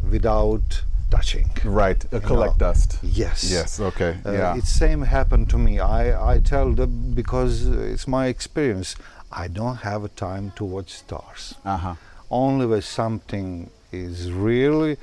without 0.09 0.83
touching. 1.11 1.49
Right. 1.63 2.03
Uh, 2.11 2.19
collect 2.19 2.59
know. 2.59 2.67
dust. 2.67 2.97
Yes. 3.03 3.51
Yes. 3.51 3.79
Okay. 3.79 4.17
Uh, 4.25 4.31
yeah. 4.31 4.57
It's 4.57 4.69
same 4.69 5.03
happened 5.03 5.49
to 5.51 5.57
me. 5.57 5.79
I, 5.79 6.33
I 6.33 6.39
tell 6.39 6.71
them 6.73 7.13
because 7.13 7.67
it's 7.67 8.07
my 8.07 8.27
experience. 8.27 8.95
I 9.31 9.47
don't 9.47 9.77
have 9.77 10.03
a 10.03 10.09
time 10.09 10.53
to 10.55 10.63
watch 10.63 10.91
stars. 10.93 11.55
Uh 11.63 11.77
huh. 11.77 11.95
Only 12.31 12.65
when 12.65 12.81
something 12.81 13.69
is 13.91 14.31
really 14.31 14.97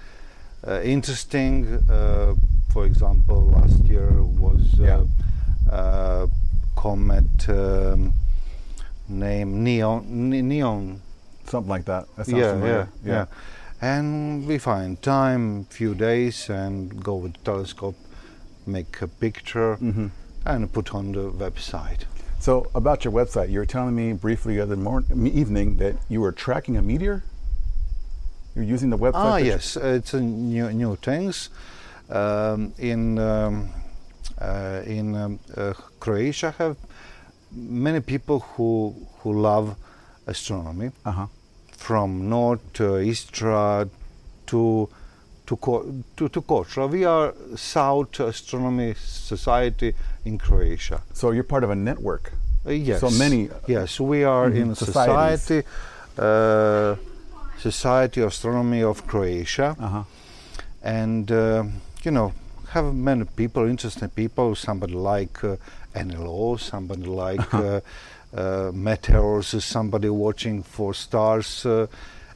interesting. 0.85 1.67
Uh, 1.91 2.35
for 2.73 2.85
example, 2.87 3.41
last 3.47 3.85
year 3.85 4.11
was 4.23 4.79
uh, 4.79 4.83
Yeah. 4.83 5.03
uh, 5.73 6.27
comet 6.77 7.49
um, 7.49 8.13
name 9.09 9.63
Neon. 9.65 10.05
Ne- 10.31 10.43
Neon. 10.43 11.01
Something 11.47 11.71
like 11.71 11.85
that. 11.87 12.07
That 12.17 12.29
Yeah, 12.29 12.53
familiar. 12.53 12.89
yeah, 13.05 13.13
yeah. 13.13 13.27
And 13.81 14.47
we 14.47 14.59
find 14.59 15.01
time, 15.03 15.65
few 15.71 15.95
days, 15.95 16.49
and 16.51 17.03
go 17.03 17.15
with 17.17 17.35
telescope, 17.45 17.97
make 18.67 19.01
a 19.03 19.07
picture, 19.09 19.77
Mhm. 19.81 20.11
and 20.45 20.73
put 20.73 20.95
on 20.95 21.13
the 21.13 21.31
website. 21.31 22.05
So 22.41 22.67
about 22.75 23.05
your 23.05 23.13
website, 23.13 23.51
you 23.51 23.59
were 23.61 23.67
telling 23.67 23.95
me 23.95 24.13
briefly 24.13 24.57
the 24.57 24.63
other 24.63 24.77
morning, 24.77 25.27
evening 25.27 25.77
that 25.79 25.95
you 26.09 26.21
were 26.21 26.33
tracking 26.33 26.77
a 26.77 26.83
meteor. 26.83 27.23
You're 28.57 28.65
using 28.65 28.89
the 28.91 28.97
website. 28.97 29.13
Ah, 29.15 29.37
yes, 29.37 29.77
it's 29.77 30.15
a 30.15 30.21
new 30.21 30.71
new 30.73 30.97
things. 30.97 31.51
Um, 32.09 32.73
in 32.79 33.19
um, 33.19 33.69
uh, 34.41 34.81
in 34.87 35.15
um, 35.15 35.39
uh, 35.55 35.75
Croatia, 36.01 36.55
have 36.59 36.77
many 37.53 38.01
people 38.01 38.41
who 38.41 38.95
who 39.23 39.33
love 39.39 39.77
astronomy 40.27 40.91
Uh-huh. 41.05 41.27
from 41.77 42.29
north 42.31 42.61
to 42.75 42.97
Istra 42.97 43.89
to 44.47 44.89
to 45.47 45.57
to, 46.17 46.29
to 46.29 46.41
Kotra. 46.41 46.89
We 46.89 47.05
are 47.05 47.35
South 47.57 48.19
Astronomy 48.21 48.95
Society 48.99 49.93
in 50.25 50.39
Croatia. 50.39 51.03
So 51.13 51.31
you're 51.33 51.45
part 51.45 51.63
of 51.65 51.71
a 51.71 51.75
network. 51.77 52.33
Uh, 52.67 52.71
yes. 52.71 53.01
So 53.01 53.11
many- 53.11 53.51
Yes, 53.69 54.01
we 54.01 54.25
are 54.25 54.49
Mhm, 54.51 54.57
in 54.63 54.75
society, 54.75 55.63
uh, 56.19 56.97
Society 57.59 58.21
of 58.21 58.29
Astronomy 58.29 58.83
of 58.83 59.07
Croatia, 59.07 59.77
Uh 59.81 59.89
huh. 59.89 60.03
and 60.83 61.31
uh, 61.33 61.65
you 62.05 62.11
know 62.11 62.33
have 62.71 62.95
many 62.95 63.25
people, 63.25 63.65
interesting 63.69 64.09
people. 64.11 64.55
Somebody 64.55 64.95
like 64.95 65.43
uh, 65.45 65.57
NLO, 65.95 66.59
somebody 66.61 67.05
like 67.05 67.55
uh, 67.55 67.81
uh, 68.37 68.71
meteors, 68.75 69.65
somebody 69.65 70.09
watching 70.11 70.63
for 70.63 70.93
stars, 70.95 71.65
uh, 71.67 71.87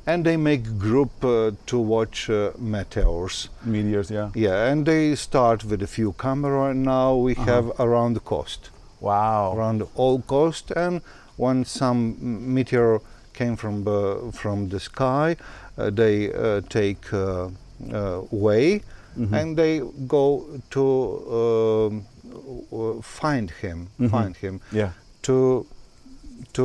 and 0.06 0.24
they 0.24 0.36
make 0.36 0.78
group 0.78 1.24
uh, 1.24 1.50
to 1.66 1.78
watch 1.78 2.30
uh, 2.30 2.52
meteors. 2.58 3.48
Meteors, 3.64 4.10
yeah. 4.10 4.30
Yeah, 4.34 4.70
and 4.72 4.86
they 4.86 5.14
start 5.16 5.64
with 5.64 5.82
a 5.82 5.86
few 5.86 6.12
camera. 6.12 6.70
and 6.70 6.82
Now 6.84 7.14
we 7.16 7.34
have 7.34 7.72
around 7.78 8.14
the 8.14 8.20
coast, 8.20 8.70
Wow. 9.00 9.52
around 9.56 9.78
the 9.78 9.86
whole 9.96 10.22
coast, 10.22 10.70
and 10.70 11.02
when 11.36 11.64
some 11.64 12.16
meteor 12.54 13.00
came 13.40 13.56
from 13.56 13.84
the 13.84 14.30
from 14.42 14.68
the 14.68 14.78
sky, 14.80 15.28
uh, 15.78 15.90
they 16.00 16.16
uh, 16.32 16.60
take 16.68 17.02
uh, 17.12 17.48
uh, 17.92 18.20
way, 18.46 18.82
and 19.38 19.56
they 19.56 19.80
go 20.16 20.24
to 20.70 20.84
um, 21.38 21.92
uh, 22.72 23.02
find 23.02 23.50
him, 23.62 23.78
find 24.10 24.34
him 24.44 24.60
Yeah. 24.72 24.90
to 25.22 25.66
to 26.52 26.64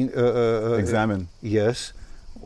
in, 0.00 0.06
uh, 0.16 0.20
uh, 0.20 0.70
uh, 0.72 0.82
Examine. 0.84 1.26
Yes, 1.42 1.92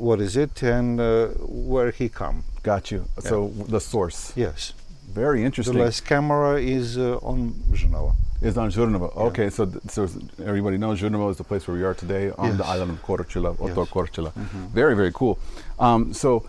what 0.06 0.18
is 0.20 0.36
it 0.36 0.62
and 0.62 1.00
uh, 1.00 1.26
where 1.72 1.90
he 1.98 2.08
come? 2.08 2.36
Got 2.62 2.90
you. 2.92 3.00
So 3.18 3.52
the 3.74 3.80
source. 3.80 4.32
Yes. 4.36 4.72
Very 5.14 5.40
interesting. 5.44 5.78
The 5.78 5.84
last 5.84 6.00
camera 6.06 6.52
is 6.78 6.96
uh, 6.96 7.18
on 7.30 7.52
Genova. 7.72 8.12
Is 8.44 8.58
on 8.58 8.70
Žrnovo. 8.70 9.16
Okay, 9.16 9.48
so 9.48 9.64
th- 9.64 9.82
so 9.88 10.06
everybody 10.44 10.76
knows 10.76 11.00
Žrnovo 11.00 11.30
is 11.30 11.38
the 11.38 11.44
place 11.44 11.66
where 11.66 11.76
we 11.78 11.82
are 11.82 11.94
today 11.94 12.30
on 12.36 12.58
the 12.58 12.66
island 12.66 12.90
of 12.90 13.02
Korčula, 13.02 13.56
Otok 13.56 13.88
Yes. 13.94 14.34
Mm-hmm. 14.34 14.66
Very 14.66 14.94
very 14.94 15.12
cool. 15.12 15.38
Um, 15.78 16.12
so 16.12 16.44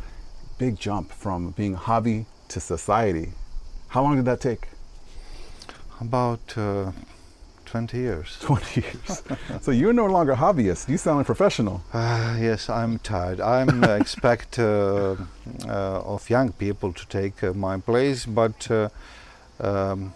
big 0.57 0.77
jump 0.77 1.09
from 1.13 1.51
being 1.51 1.73
hobby 1.73 2.25
to 2.49 2.59
society. 2.59 3.31
How 3.87 4.03
long 4.03 4.17
did 4.17 4.25
that 4.25 4.41
take? 4.41 4.67
About 6.01 6.57
uh, 6.57 6.91
20 7.65 7.97
years. 7.97 8.37
20 8.41 8.81
years. 8.81 9.23
so 9.61 9.71
you're 9.71 9.93
no 9.93 10.05
longer 10.05 10.33
a 10.33 10.35
hobbyist. 10.35 10.89
You 10.89 10.97
sound 10.97 11.17
like 11.19 11.25
professional. 11.25 11.81
Uh, 11.93 12.35
yes, 12.37 12.69
I'm 12.69 12.99
tired. 12.99 13.39
I'm 13.39 13.83
expect 14.01 14.59
uh, 14.59 15.15
uh, 15.65 16.13
of 16.13 16.29
young 16.29 16.51
people 16.51 16.91
to 16.91 17.07
take 17.07 17.41
uh, 17.41 17.53
my 17.53 17.77
place, 17.79 18.25
but 18.25 18.69
uh, 18.69 18.89
um, 19.61 20.13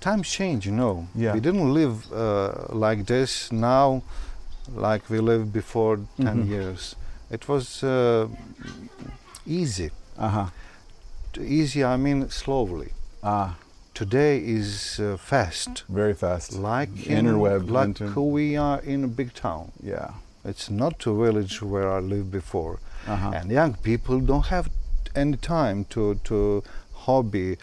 times 0.00 0.28
change, 0.28 0.66
you 0.66 0.72
know. 0.72 1.06
Yeah. 1.14 1.34
We 1.34 1.40
didn't 1.40 1.72
live 1.74 2.10
uh, 2.12 2.66
like 2.86 3.06
this 3.06 3.52
now, 3.52 4.02
like 4.74 5.08
we 5.10 5.18
lived 5.20 5.52
before 5.52 5.96
10 6.16 6.44
Mhm. 6.44 6.48
years. 6.48 6.96
It 7.30 7.48
was 7.48 7.82
uh, 7.82 8.26
easy. 9.46 9.90
Uh 10.18 10.28
huh. 10.28 10.46
T- 11.32 11.42
Easy, 11.42 11.84
I 11.84 11.96
mean 11.96 12.28
slowly. 12.30 12.92
Ah, 13.22 13.56
Today 13.94 14.38
is 14.38 14.98
uh, 15.00 15.16
fast, 15.18 15.84
very 15.88 16.14
fast. 16.14 16.52
like 16.54 17.06
in, 17.06 17.26
Interweb. 17.26 17.70
like 17.70 17.86
inter- 17.88 18.06
who 18.14 18.24
we 18.30 18.56
are 18.56 18.80
in 18.80 19.04
a 19.04 19.08
big 19.08 19.34
town. 19.34 19.72
yeah. 19.82 20.10
It's 20.44 20.70
not 20.70 21.06
a 21.06 21.12
village 21.12 21.60
where 21.60 21.88
I 21.92 22.00
lived 22.00 22.30
before. 22.30 22.78
Uh 23.06 23.16
huh. 23.16 23.30
and 23.34 23.50
young 23.50 23.74
people 23.74 24.20
don't 24.20 24.46
have 24.46 24.68
any 25.14 25.36
time 25.36 25.84
to 25.94 26.14
to 26.24 26.62
hobby 27.06 27.56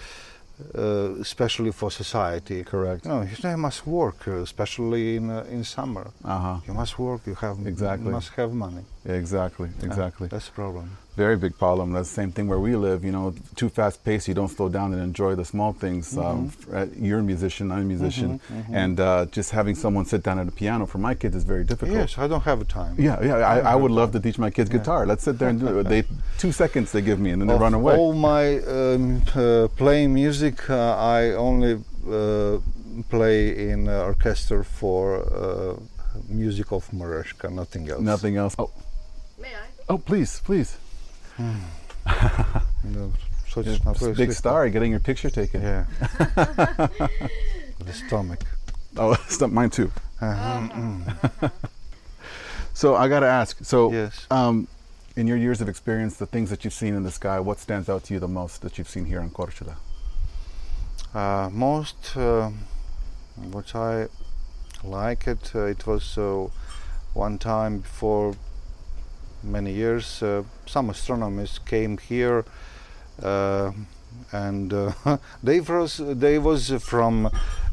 uh, 0.75 1.13
especially 1.21 1.71
for 1.71 1.91
society 1.91 2.63
Correct. 2.63 3.05
No, 3.05 3.21
you 3.21 3.29
know 3.43 3.49
they 3.51 3.55
must 3.55 3.85
work 3.85 4.27
uh, 4.27 4.41
especially 4.49 5.15
in 5.17 5.29
uh, 5.29 5.45
in 5.55 5.63
summer 5.63 6.05
Uh 6.23 6.39
huh. 6.45 6.57
you 6.67 6.73
must 6.73 6.97
work 6.99 7.21
you 7.27 7.35
have 7.35 7.57
Exactly. 7.65 8.05
you 8.07 8.11
must 8.11 8.29
have 8.39 8.51
money 8.53 8.83
Exactly. 9.05 9.69
Uh, 9.69 9.85
Exactly. 9.85 10.27
that's 10.27 10.47
the 10.47 10.53
problem 10.53 10.97
very 11.23 11.37
big 11.45 11.53
problem. 11.63 11.85
That's 11.95 12.09
the 12.11 12.15
same 12.21 12.31
thing 12.35 12.45
where 12.51 12.59
we 12.67 12.73
live. 12.87 12.99
You 13.07 13.11
know, 13.15 13.25
too 13.61 13.69
fast 13.77 13.95
paced. 14.05 14.27
You 14.29 14.35
don't 14.41 14.53
slow 14.57 14.69
down 14.77 14.87
and 14.93 15.01
enjoy 15.11 15.31
the 15.41 15.45
small 15.53 15.71
things. 15.83 16.05
Um, 16.17 16.23
Mm-hmm. 16.27 16.75
f- 16.75 16.89
uh, 16.89 17.05
you're 17.07 17.21
a 17.25 17.27
musician. 17.33 17.65
I'm 17.75 17.81
a 17.87 17.89
musician, 17.95 18.29
and 18.83 18.95
uh, 18.99 19.25
just 19.37 19.49
having 19.59 19.75
someone 19.83 20.05
sit 20.13 20.21
down 20.27 20.37
at 20.43 20.47
a 20.53 20.55
piano 20.61 20.83
for 20.93 20.99
my 21.09 21.13
kids 21.21 21.35
is 21.39 21.45
very 21.53 21.65
difficult. 21.71 21.97
yes 22.01 22.11
i 22.23 22.27
don't 22.31 22.45
have 22.51 22.59
time 22.79 22.93
Yeah, 23.07 23.17
yeah. 23.29 23.53
I, 23.53 23.55
I 23.73 23.75
would 23.81 23.93
love 24.01 24.09
to 24.15 24.19
teach 24.25 24.37
my 24.45 24.51
kids 24.57 24.69
guitar. 24.77 25.01
Let's 25.11 25.23
sit 25.27 25.35
there 25.39 25.49
and 25.53 25.59
do 25.59 25.79
it. 25.79 25.85
They 25.93 26.01
two 26.43 26.51
seconds 26.63 26.87
they 26.95 27.03
give 27.09 27.19
me, 27.25 27.29
and 27.33 27.39
then 27.41 27.47
they 27.51 27.57
of 27.59 27.65
run 27.67 27.73
away. 27.81 27.93
all 28.01 28.13
my 28.33 28.43
um, 28.75 29.03
uh, 29.35 29.67
playing 29.81 30.09
music 30.23 30.55
uh, 30.69 31.17
i 31.19 31.19
only 31.49 31.73
uh, 32.19 32.57
play 33.15 33.37
in 33.71 33.79
uh, 33.87 34.09
orchestra 34.11 34.59
for 34.79 35.03
uh, 35.41 35.73
music 36.43 36.67
of 36.77 36.83
Moreška, 36.99 37.47
nothing 37.61 37.83
else 37.91 38.01
Nothing 38.13 38.35
else. 38.43 38.53
Oh, 38.61 38.69
May 39.43 39.53
I? 39.63 39.67
oh, 39.91 39.97
please, 40.09 40.31
please. 40.47 40.69
No, 41.37 43.11
so 43.49 43.61
it's 43.61 43.79
Big 43.99 44.15
sweet. 44.15 44.33
star, 44.33 44.69
getting 44.69 44.91
your 44.91 44.99
picture 44.99 45.29
taken. 45.29 45.61
Yeah. 45.61 45.85
the 46.17 47.93
stomach. 47.93 48.43
Oh, 48.95 49.11
it's 49.25 49.39
not 49.39 49.51
mine 49.51 49.69
too. 49.69 49.91
Uh-huh. 50.21 51.49
So 52.73 52.95
I 52.95 53.07
got 53.07 53.21
to 53.21 53.25
ask. 53.25 53.57
So, 53.65 53.91
Yes. 53.91 54.27
um, 54.29 54.67
in 55.15 55.25
your 55.25 55.35
years 55.37 55.61
of 55.61 55.67
experience, 55.67 56.17
the 56.17 56.27
things 56.27 56.51
that 56.51 56.63
you've 56.63 56.75
seen 56.75 56.93
in 56.93 57.01
the 57.01 57.09
sky, 57.09 57.39
what 57.39 57.57
stands 57.59 57.89
out 57.89 58.03
to 58.03 58.13
you 58.13 58.19
the 58.19 58.27
most 58.27 58.61
that 58.61 58.77
you've 58.77 58.87
seen 58.87 59.05
here 59.05 59.19
in 59.19 59.31
Korčula? 59.31 59.77
Uh, 61.11 61.49
most 61.51 62.15
uh, 62.15 62.51
what 63.51 63.73
I 63.75 64.09
like 64.83 65.25
it, 65.25 65.51
uh, 65.55 65.65
it 65.65 65.87
was 65.87 66.19
uh, 66.19 66.49
one 67.15 67.39
time 67.39 67.79
before 67.79 68.35
many 69.47 69.71
years. 69.71 70.21
Uh, 70.21 70.43
some 70.65 70.89
astronomers 70.89 71.59
came 71.59 71.97
here, 71.97 72.45
uh, 73.23 73.71
and 74.31 74.73
uh, 74.73 74.91
they 75.43 75.59
was 75.59 75.97
they 75.97 76.37
was 76.37 76.71
from 76.83 77.29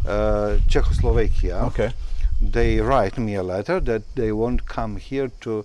uh, 0.07 0.59
Czechoslovakia. 0.69 1.65
Okay. 1.67 1.93
they 2.41 2.81
write 2.81 3.17
me 3.17 3.37
a 3.37 3.43
letter 3.43 3.81
that 3.81 4.03
they 4.17 4.31
won't 4.33 4.67
come 4.67 4.97
here 4.97 5.31
to 5.41 5.65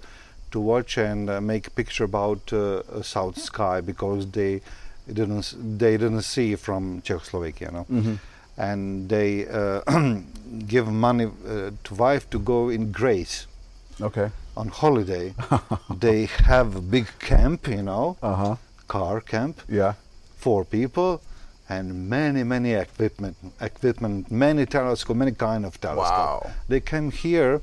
to 0.52 0.60
watch 0.60 0.98
and 0.98 1.30
uh, 1.30 1.42
make 1.42 1.68
a 1.68 1.72
picture 1.72 2.06
about 2.06 2.54
uh, 2.54 3.02
south 3.04 3.38
sky 3.38 3.82
because 3.82 4.32
they 4.32 4.62
didn't 5.12 5.56
they 5.78 5.98
didn't 5.98 6.22
see 6.22 6.56
from 6.56 7.02
Czechoslovakia, 7.02 7.72
no? 7.72 7.86
Mm-hmm. 7.90 8.16
and 8.58 9.10
they 9.10 9.48
uh, 9.48 9.82
give 10.68 10.88
money 10.88 11.26
uh, 11.26 11.72
to 11.84 11.96
wife 11.96 12.30
to 12.30 12.40
go 12.40 12.70
in 12.70 12.92
Grace 12.92 13.48
Okay. 14.02 14.32
On 14.60 14.68
holiday. 14.68 15.34
they 16.06 16.26
have 16.52 16.76
a 16.76 16.82
big 16.96 17.08
camp, 17.20 17.68
you 17.68 17.82
know, 17.90 18.18
Uh 18.22 18.36
huh. 18.44 18.56
car 18.88 19.22
camp, 19.22 19.56
Yeah. 19.80 19.94
four 20.38 20.66
people. 20.66 21.22
And 21.78 22.10
many, 22.10 22.44
many 22.44 22.72
equipment, 22.74 23.36
equipment, 23.62 24.32
many 24.32 24.66
telescope, 24.66 25.16
many 25.18 25.34
kind 25.34 25.66
of 25.66 25.80
telescope. 25.80 26.44
Wow. 26.44 26.52
They 26.68 26.80
came 26.92 27.12
here 27.12 27.62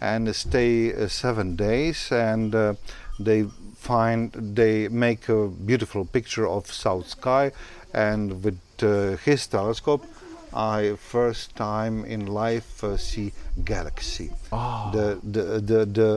and 0.00 0.22
stay 0.36 0.92
uh, 0.92 1.08
seven 1.08 1.56
days, 1.56 2.12
and 2.12 2.54
uh, 2.54 2.74
they 3.18 3.44
find 3.88 4.30
they 4.60 4.88
make 4.88 5.22
a 5.30 5.48
beautiful 5.48 6.04
picture 6.04 6.46
of 6.46 6.66
south 6.70 7.08
sky. 7.08 7.44
And 7.94 8.44
with 8.44 8.58
uh, 8.82 9.16
his 9.24 9.46
telescope, 9.46 10.04
I 10.52 10.96
first 11.14 11.56
time 11.56 12.04
in 12.04 12.26
life 12.26 12.84
uh, 12.84 12.98
see 12.98 13.32
galaxy. 13.64 14.28
Oh. 14.52 14.90
The 14.96 15.06
the 15.34 15.44
the 15.70 15.80
the 15.98 16.10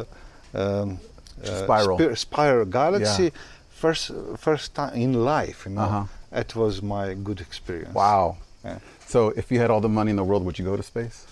um, 0.53 0.99
Spiral. 1.43 1.97
spir- 1.97 2.15
spiral 2.15 2.65
galaxy. 2.65 3.23
Yeah. 3.23 3.29
First 3.69 4.11
first 4.37 4.73
time 4.75 4.93
in 4.95 5.13
life, 5.25 5.65
you 5.65 5.71
know. 5.75 5.81
Uh-huh. 5.81 6.05
It 6.41 6.55
was 6.55 6.81
my 6.81 7.13
good 7.13 7.39
experience. 7.41 7.93
Wow. 7.95 8.35
Yeah. 8.65 8.79
So, 9.07 9.29
if 9.37 9.51
you 9.51 9.59
had 9.61 9.69
all 9.71 9.81
the 9.81 9.89
money 9.89 10.09
in 10.11 10.17
the 10.17 10.23
world, 10.23 10.43
would 10.45 10.59
you 10.59 10.65
go 10.65 10.75
to 10.75 10.83
space? 10.83 11.25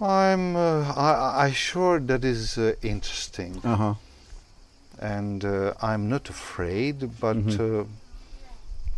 I'm 0.00 0.56
uh, 0.56 0.92
I, 0.96 1.46
I 1.46 1.52
sure 1.52 1.98
that 2.00 2.24
is 2.24 2.56
uh, 2.58 2.74
interesting, 2.82 3.60
Uh 3.64 3.76
huh. 3.76 3.94
and 5.00 5.44
uh, 5.44 5.72
I'm 5.82 6.08
not 6.08 6.28
afraid, 6.28 6.98
but 7.20 7.36
Mm-hmm. 7.36 7.80
uh, 7.80 7.84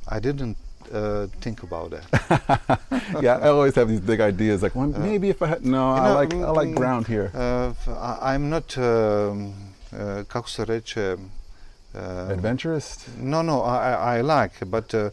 I 0.08 0.20
didn't 0.20 0.56
uh, 0.92 1.27
think 1.40 1.62
about 1.62 1.90
that. 1.90 2.81
yeah, 3.22 3.37
I 3.38 3.49
always 3.49 3.75
have 3.75 3.88
these 3.88 4.01
big 4.01 4.20
ideas. 4.20 4.62
Like, 4.62 4.75
well, 4.75 4.88
maybe 4.88 5.31
if 5.31 5.42
I 5.42 5.46
had. 5.46 5.64
No, 5.64 5.90
I 5.90 6.09
know, 6.09 6.14
like 6.14 6.35
I 6.35 6.51
like 6.51 6.68
mm, 6.68 6.75
ground 6.77 7.07
here. 7.07 7.31
Uh, 7.35 7.70
f- 7.70 7.88
I, 7.88 8.35
am 8.35 8.51
not, 8.51 8.77
um, 8.79 9.55
uh, 9.92 10.22
kako 10.29 10.49
se 10.49 10.64
reče, 10.64 11.16
uh, 11.94 11.99
Adventurist. 12.31 13.09
No, 13.18 13.42
no, 13.42 13.62
I, 13.62 14.16
I 14.18 14.20
like, 14.20 14.53
but 14.70 14.94
uh, 14.94 15.11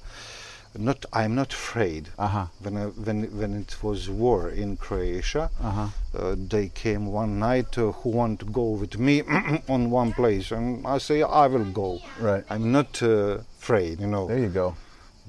not. 0.78 1.06
I'm 1.14 1.36
not 1.36 1.54
afraid. 1.54 2.10
Uh 2.18 2.28
huh. 2.28 2.46
When 2.62 2.78
I, 2.78 2.86
when 2.88 3.24
when 3.40 3.54
it 3.62 3.78
was 3.84 4.10
war 4.10 4.50
in 4.50 4.76
Croatia, 4.78 5.50
Uh 5.64 5.72
huh. 5.72 5.88
uh, 6.18 6.36
they 6.50 6.68
came 6.70 7.06
one 7.08 7.40
night 7.40 7.78
uh, 7.78 7.92
who 7.92 8.10
want 8.10 8.40
to 8.40 8.46
go 8.46 8.72
with 8.72 8.98
me 8.98 9.22
on 9.70 9.90
one 9.92 10.14
place 10.14 10.52
and 10.52 10.86
i 10.86 10.98
say 11.00 11.22
i 11.24 11.48
will 11.48 11.66
go 11.74 12.00
Right. 12.20 12.44
i'm 12.50 12.72
not 12.72 13.02
uh, 13.02 13.38
afraid 13.60 14.00
you 14.00 14.08
know 14.08 14.28
There 14.28 14.40
you 14.40 14.50
go. 14.50 14.76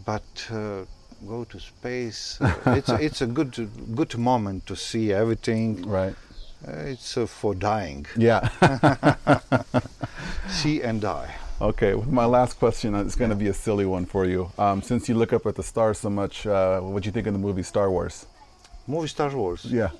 But 0.04 0.22
uh, 0.52 0.84
go 1.26 1.44
to 1.44 1.58
space 1.58 2.38
uh, 2.40 2.74
it's 2.78 2.88
it's 3.06 3.20
a 3.22 3.26
good 3.26 3.52
good 3.94 4.16
moment 4.18 4.66
to 4.66 4.74
see 4.76 5.12
everything 5.12 5.82
Right. 5.88 6.14
uh, 6.68 6.92
it's 6.92 7.16
uh, 7.16 7.26
for 7.26 7.54
dying 7.54 8.06
Yeah. 8.16 8.48
see 10.48 10.82
and 10.82 11.00
die 11.00 11.34
Okay, 11.60 11.94
well, 11.94 12.08
my 12.10 12.24
last 12.24 12.58
question 12.58 12.94
is 12.96 13.14
going 13.14 13.30
to 13.30 13.36
be 13.36 13.46
a 13.46 13.54
silly 13.54 13.86
one 13.86 14.06
for 14.06 14.24
you. 14.26 14.50
Um, 14.58 14.82
since 14.82 15.08
you 15.08 15.14
look 15.14 15.32
up 15.32 15.46
at 15.46 15.54
the 15.54 15.62
stars 15.62 15.98
so 16.00 16.10
much, 16.10 16.46
uh, 16.46 16.80
what 16.80 17.02
do 17.02 17.06
you 17.06 17.12
think 17.12 17.28
of 17.28 17.32
the 17.32 17.38
movie 17.38 17.62
Star 17.62 17.88
Wars? 17.88 18.26
Movie 18.88 19.06
Star 19.06 19.30
Wars. 19.30 19.64
Yeah. 19.64 19.90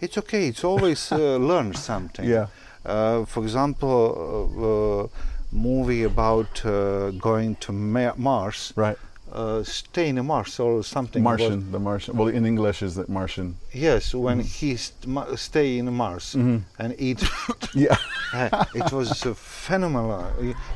It's 0.00 0.18
okay. 0.18 0.48
It's 0.48 0.64
always 0.64 1.12
uh, 1.12 1.36
learn 1.50 1.72
something. 1.72 2.28
Yeah. 2.28 2.48
Uh, 2.84 3.24
for 3.26 3.44
example, 3.44 5.08
movie 5.52 6.02
about 6.02 6.66
uh, 6.66 7.12
going 7.12 7.54
to 7.60 7.72
Ma- 7.72 8.14
Mars. 8.16 8.72
Right. 8.76 8.98
Uh, 9.32 9.62
stay 9.64 10.08
in 10.08 10.24
Mars 10.26 10.60
or 10.60 10.84
something. 10.84 11.22
Martian, 11.22 11.72
the 11.72 11.78
Martian. 11.80 12.16
Well, 12.16 12.28
in 12.28 12.44
English 12.46 12.82
is 12.82 12.98
it 12.98 13.08
Martian? 13.08 13.56
yes, 13.72 14.14
when 14.14 14.38
Mm-hmm. 14.38 14.66
he 14.66 14.76
st- 14.76 15.38
stay 15.38 15.78
in 15.78 15.92
Mars 15.92 16.34
and 16.34 16.94
eat. 16.98 17.22
Yeah. 17.74 17.96
Uh, 18.34 18.64
it 18.74 18.90
was 18.92 19.24
uh, 19.26 19.32
phenomenal, 19.34 20.10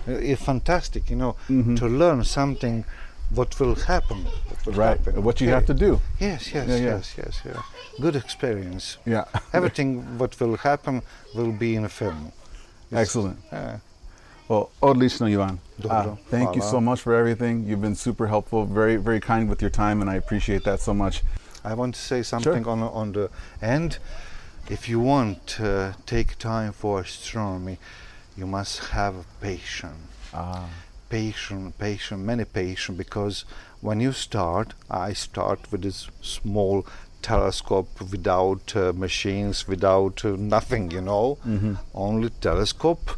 uh, 0.06 0.37
fantastic. 0.37 1.11
You 1.11 1.16
know, 1.16 1.32
Mm-hmm. 1.48 1.74
to 1.76 1.87
learn 1.88 2.22
something, 2.24 2.84
what 3.34 3.58
will 3.61 3.74
happen. 3.74 4.18
What 4.48 4.66
will 4.66 4.72
right. 4.74 4.98
happen. 5.04 5.22
What 5.24 5.40
you 5.40 5.48
Okay. 5.48 5.54
have 5.54 5.66
to 5.66 5.74
do. 5.74 6.00
Yes, 6.20 6.52
yes, 6.54 6.68
Yeah, 6.68 6.76
yeah. 6.76 6.84
yes, 6.96 7.14
yes. 7.18 7.42
Good 8.00 8.14
experience. 8.16 8.96
Yeah. 9.06 9.24
Everything 9.52 10.18
what 10.18 10.38
will 10.40 10.56
happen 10.56 11.02
will 11.34 11.52
be 11.52 11.74
in 11.74 11.84
a 11.84 11.88
film. 11.88 12.32
It's- 12.90 13.02
Excellent. 13.02 13.38
Uh, 14.48 14.54
Well, 14.54 14.66
odlično, 14.80 15.26
Ivan. 15.26 15.58
Uh, 15.84 16.16
thank 16.30 16.56
you 16.56 16.62
so 16.70 16.80
much 16.80 17.00
for 17.02 17.14
everything. 17.14 17.64
You've 17.66 17.82
been 17.82 17.94
super 17.94 18.26
helpful, 18.26 18.64
very, 18.64 18.96
very 18.96 19.20
kind 19.20 19.48
with 19.48 19.62
your 19.62 19.70
time, 19.70 20.00
and 20.00 20.11
I 20.11 20.16
appreciate 20.16 20.64
that 20.64 20.80
so 20.80 20.94
much. 20.94 21.22
I 21.64 21.74
want 21.74 21.94
to 21.94 22.00
say 22.00 22.22
something 22.22 22.66
on 22.66 22.82
on 22.82 23.12
the 23.12 23.28
end. 23.61 23.98
If 24.70 24.88
you 24.88 25.00
want 25.00 25.46
to 25.56 25.94
take 26.06 26.34
time 26.38 26.72
for 26.72 27.00
astronomy, 27.00 27.78
you 28.37 28.46
must 28.46 28.78
have 28.90 29.14
patience. 29.40 29.94
Ah. 30.34 30.64
Patience, 31.08 31.72
patient, 31.78 32.20
many 32.20 32.44
patience, 32.44 32.96
Because 32.96 33.44
when 33.80 34.00
you 34.00 34.12
start, 34.12 34.74
I 34.90 35.14
start 35.14 35.58
with 35.72 35.82
this 35.82 36.08
small 36.20 36.84
telescope 37.22 37.88
without 38.12 38.76
uh, 38.76 38.92
machines, 38.92 39.66
without 39.68 40.24
uh, 40.24 40.37
nothing, 40.37 40.90
you 40.92 41.00
know, 41.00 41.38
only 41.94 42.30
telescope. 42.40 43.11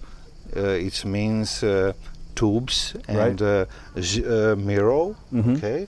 Uh, 0.57 0.61
it 0.89 1.05
means 1.05 1.63
uh, 1.63 1.93
tubes 2.35 2.95
and 3.09 3.41
Right. 3.41 3.41
uh, 3.43 3.65
uh, 3.97 4.57
mirror, 4.57 5.15
okay, 5.35 5.87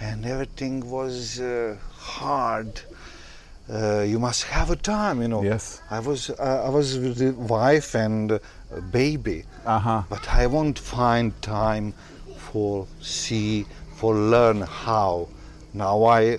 and 0.00 0.24
everything 0.26 0.88
was 0.90 1.38
uh, 1.40 1.76
hard. 1.96 2.80
Uh, 3.70 4.00
you 4.00 4.18
must 4.18 4.44
have 4.44 4.70
a 4.70 4.76
time, 4.76 5.20
you 5.22 5.28
know. 5.28 5.42
Yes. 5.42 5.82
I 5.90 6.00
was 6.00 6.30
uh, 6.30 6.62
I 6.66 6.70
was 6.70 6.98
with 6.98 7.18
the 7.18 7.32
wife 7.32 7.94
and 7.94 8.32
uh, 8.32 8.38
baby, 8.90 9.44
Uh 9.66 9.78
huh. 9.78 10.02
but 10.08 10.26
I 10.32 10.46
won't 10.46 10.78
find 10.78 11.32
time 11.42 11.92
for 12.36 12.86
see 13.00 13.66
for 13.96 14.14
learn 14.14 14.62
how. 14.62 15.28
Now 15.74 16.04
I 16.04 16.38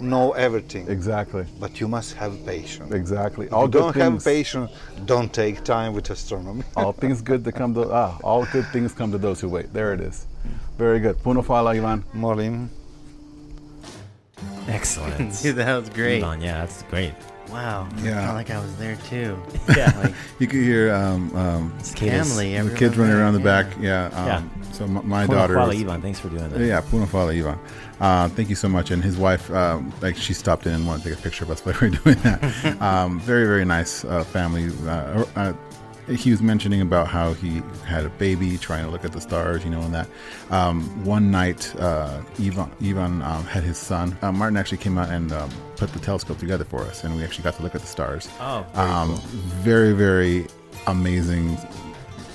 know 0.00 0.32
everything, 0.32 0.88
Exactly. 0.88 1.44
but 1.60 1.80
you 1.80 1.88
must 1.88 2.14
have 2.14 2.32
patience. 2.46 2.92
Exactly. 2.92 3.46
If 3.46 3.52
All 3.52 3.62
you 3.64 3.70
good 3.70 3.78
don't 3.94 3.96
have 3.96 4.24
patience, 4.24 4.70
don't 5.06 5.32
take 5.32 5.64
time 5.64 5.92
with 5.94 6.10
astronomy. 6.10 6.64
all 6.76 6.92
things 6.92 7.22
good 7.22 7.44
that 7.44 7.52
come 7.52 7.72
to 7.74 7.90
ah, 7.92 8.18
all 8.22 8.44
good 8.46 8.66
things 8.72 8.92
come 8.92 9.10
to 9.12 9.18
those 9.18 9.40
who 9.40 9.48
wait. 9.48 9.72
There 9.72 9.92
it 9.92 10.00
is. 10.00 10.26
Very 10.78 11.00
good. 11.00 11.16
Puno 11.18 11.42
hvala, 11.44 11.76
Ivan. 11.76 12.04
Molim. 12.14 12.68
Excellent. 14.68 15.38
Dude, 15.42 15.56
that 15.56 15.76
was 15.80 15.88
great. 15.90 16.22
Ivan, 16.22 16.40
yeah, 16.40 16.58
that's 16.60 16.82
great. 16.84 17.14
Wow. 17.54 17.88
Yeah. 18.02 18.20
Felt 18.24 18.34
like 18.34 18.50
I 18.50 18.58
was 18.58 18.76
there 18.78 18.96
too. 19.08 19.40
Yeah. 19.76 19.92
Like 20.02 20.14
You 20.40 20.48
could 20.48 20.60
hear 20.60 20.92
um, 20.92 21.34
um, 21.36 21.72
Cicadas. 21.80 22.28
family. 22.30 22.50
the 22.50 22.56
everyone 22.56 22.78
kids 22.78 22.96
running 22.98 23.14
around 23.14 23.34
the 23.34 23.38
yeah. 23.38 23.62
back. 23.62 23.76
Yeah. 23.80 24.06
Um, 24.06 24.26
Yeah. 24.26 24.72
So 24.72 24.88
my, 24.88 25.02
my 25.02 25.26
Puno 25.26 25.34
daughter. 25.34 25.54
hvala, 25.54 25.80
Ivan. 25.80 26.02
Thanks 26.02 26.18
for 26.18 26.30
doing 26.30 26.48
that. 26.48 26.60
Yeah, 26.60 26.80
Puno 26.80 27.06
hvala, 27.06 27.32
Ivan. 27.38 27.58
Uh, 28.00 28.28
thank 28.30 28.48
you 28.48 28.56
so 28.56 28.68
much. 28.68 28.90
And 28.90 29.04
his 29.04 29.16
wife, 29.16 29.48
um, 29.52 29.92
like, 30.00 30.16
she 30.16 30.34
stopped 30.34 30.66
in 30.66 30.72
and 30.72 30.84
wanted 30.84 31.04
to 31.04 31.10
take 31.10 31.18
a 31.20 31.22
picture 31.22 31.44
of 31.44 31.50
us 31.52 31.60
while 31.64 31.76
we 31.80 31.90
were 31.90 31.96
doing 31.96 32.16
that. 32.22 32.82
um, 32.82 33.20
very, 33.20 33.46
very 33.46 33.64
nice 33.64 34.04
uh, 34.04 34.24
family. 34.24 34.70
He 36.08 36.30
was 36.30 36.42
mentioning 36.42 36.80
about 36.80 37.08
how 37.08 37.32
he 37.32 37.62
had 37.86 38.04
a 38.04 38.10
baby 38.10 38.58
trying 38.58 38.84
to 38.84 38.90
look 38.90 39.04
at 39.04 39.12
the 39.12 39.20
stars, 39.20 39.64
you 39.64 39.70
know, 39.70 39.80
and 39.80 39.94
that. 39.94 40.08
Um, 40.50 40.82
one 41.04 41.30
night, 41.30 41.74
uh, 41.76 42.20
Ivan, 42.38 42.70
Ivan 42.82 43.22
um, 43.22 43.44
had 43.44 43.62
his 43.62 43.78
son. 43.78 44.16
Uh, 44.20 44.30
Martin 44.30 44.56
actually 44.56 44.78
came 44.78 44.98
out 44.98 45.08
and 45.08 45.32
um, 45.32 45.50
put 45.76 45.92
the 45.92 45.98
telescope 45.98 46.38
together 46.38 46.64
for 46.64 46.82
us, 46.82 47.04
and 47.04 47.16
we 47.16 47.24
actually 47.24 47.44
got 47.44 47.54
to 47.56 47.62
look 47.62 47.74
at 47.74 47.80
the 47.80 47.86
stars. 47.86 48.28
Oh, 48.40 48.66
very 48.74 48.90
um, 48.90 49.16
very, 49.62 49.92
very 49.92 50.46
amazing 50.86 51.56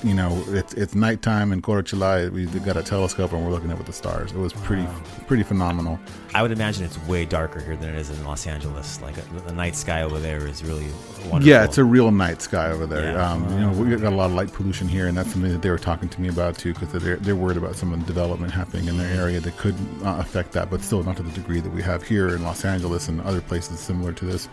you 0.04 0.14
know, 0.14 0.44
it's 0.48 0.74
it's 0.76 0.96
nighttime 0.96 1.52
in 1.52 1.62
Korčula. 1.62 2.32
We 2.32 2.46
got 2.46 2.78
a 2.78 2.84
telescope 2.84 3.34
and 3.34 3.44
we're 3.44 3.52
looking 3.52 3.72
up 3.72 3.80
at 3.80 3.86
the 3.86 3.94
stars. 3.94 4.32
It 4.32 4.38
was 4.38 4.54
pretty 4.54 4.88
pretty 5.30 5.44
phenomenal. 5.44 6.00
I 6.34 6.42
would 6.42 6.52
imagine 6.52 6.84
it's 6.84 6.98
way 7.06 7.24
darker 7.24 7.60
here 7.62 7.76
than 7.76 7.90
it 7.90 7.96
is 7.96 8.10
in 8.10 8.26
Los 8.26 8.48
Angeles. 8.48 9.00
Like 9.00 9.16
uh, 9.16 9.22
the 9.46 9.54
night 9.54 9.76
sky 9.76 10.02
over 10.02 10.18
there 10.18 10.48
is 10.48 10.64
really 10.64 10.88
wonderful. 11.30 11.44
Yeah, 11.44 11.64
it's 11.64 11.78
a 11.78 11.84
real 11.84 12.10
night 12.10 12.42
sky 12.42 12.72
over 12.72 12.88
there. 12.88 13.14
Yeah. 13.14 13.32
Um, 13.32 13.48
you 13.54 13.60
know, 13.60 13.72
we've 13.72 14.02
got 14.02 14.12
a 14.12 14.16
lot 14.16 14.26
of 14.26 14.34
light 14.34 14.52
pollution 14.52 14.88
here, 14.88 15.06
and 15.06 15.16
that's 15.16 15.32
something 15.32 15.52
that 15.52 15.62
they 15.62 15.70
were 15.70 15.78
talking 15.78 16.10
to 16.10 16.20
me 16.20 16.30
about 16.30 16.58
too, 16.58 16.74
because 16.74 16.92
they're 17.04 17.18
they're 17.18 17.36
worried 17.36 17.58
about 17.58 17.76
some 17.76 17.94
of 17.94 18.00
the 18.00 18.08
development 18.08 18.52
happening 18.52 18.88
in 18.88 18.98
their 18.98 19.16
area 19.22 19.40
that 19.40 19.56
could 19.58 19.76
uh, 20.04 20.16
affect 20.18 20.52
that, 20.54 20.72
but 20.72 20.82
still 20.82 21.04
not 21.04 21.16
to 21.18 21.24
the 21.24 21.32
degree 21.32 21.60
that 21.60 21.72
we 21.72 21.84
have 21.84 22.02
here 22.02 22.30
in 22.30 22.42
Los 22.42 22.66
Angeles 22.66 23.08
and 23.08 23.22
other 23.22 23.42
places 23.42 23.80
similar 23.80 24.12
to 24.14 24.26
this. 24.26 24.50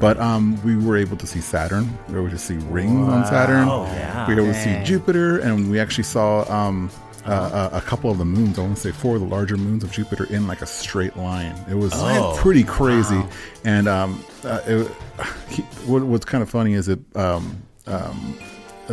But 0.00 0.18
um, 0.18 0.60
we 0.64 0.76
were 0.76 0.96
able 0.96 1.16
to 1.18 1.26
see 1.28 1.40
Saturn. 1.40 1.96
We 2.08 2.14
were 2.14 2.22
able 2.22 2.30
to 2.30 2.38
see 2.38 2.56
rings 2.56 3.08
on 3.08 3.24
Saturn. 3.26 3.68
Wow, 3.68 3.84
yeah. 3.84 4.26
We 4.26 4.34
were 4.34 4.40
able 4.40 4.52
to 4.54 4.60
see 4.60 4.82
Jupiter, 4.82 5.38
and 5.38 5.70
we 5.70 5.78
actually 5.78 6.02
saw. 6.02 6.42
Um, 6.52 6.90
uh, 7.26 7.70
a, 7.72 7.76
a 7.78 7.80
couple 7.80 8.10
of 8.10 8.18
the 8.18 8.24
moons, 8.24 8.58
I 8.58 8.62
want 8.62 8.76
to 8.76 8.80
say 8.82 8.92
four 8.92 9.16
of 9.16 9.20
the 9.20 9.26
larger 9.26 9.56
moons 9.56 9.82
of 9.84 9.90
Jupiter 9.92 10.24
in 10.32 10.46
like 10.46 10.62
a 10.62 10.66
straight 10.66 11.16
line. 11.16 11.54
It 11.68 11.74
was 11.74 11.92
Oh, 11.94 12.34
pretty 12.38 12.64
crazy. 12.64 13.22
And 13.64 13.88
um, 13.88 14.24
uh, 14.44 14.60
it, 14.66 14.90
he, 15.48 15.62
what, 15.86 16.02
what's 16.02 16.24
kind 16.24 16.42
of 16.42 16.50
funny 16.50 16.74
is 16.74 16.86
that 16.86 17.16
um, 17.16 17.62
um, 17.86 18.38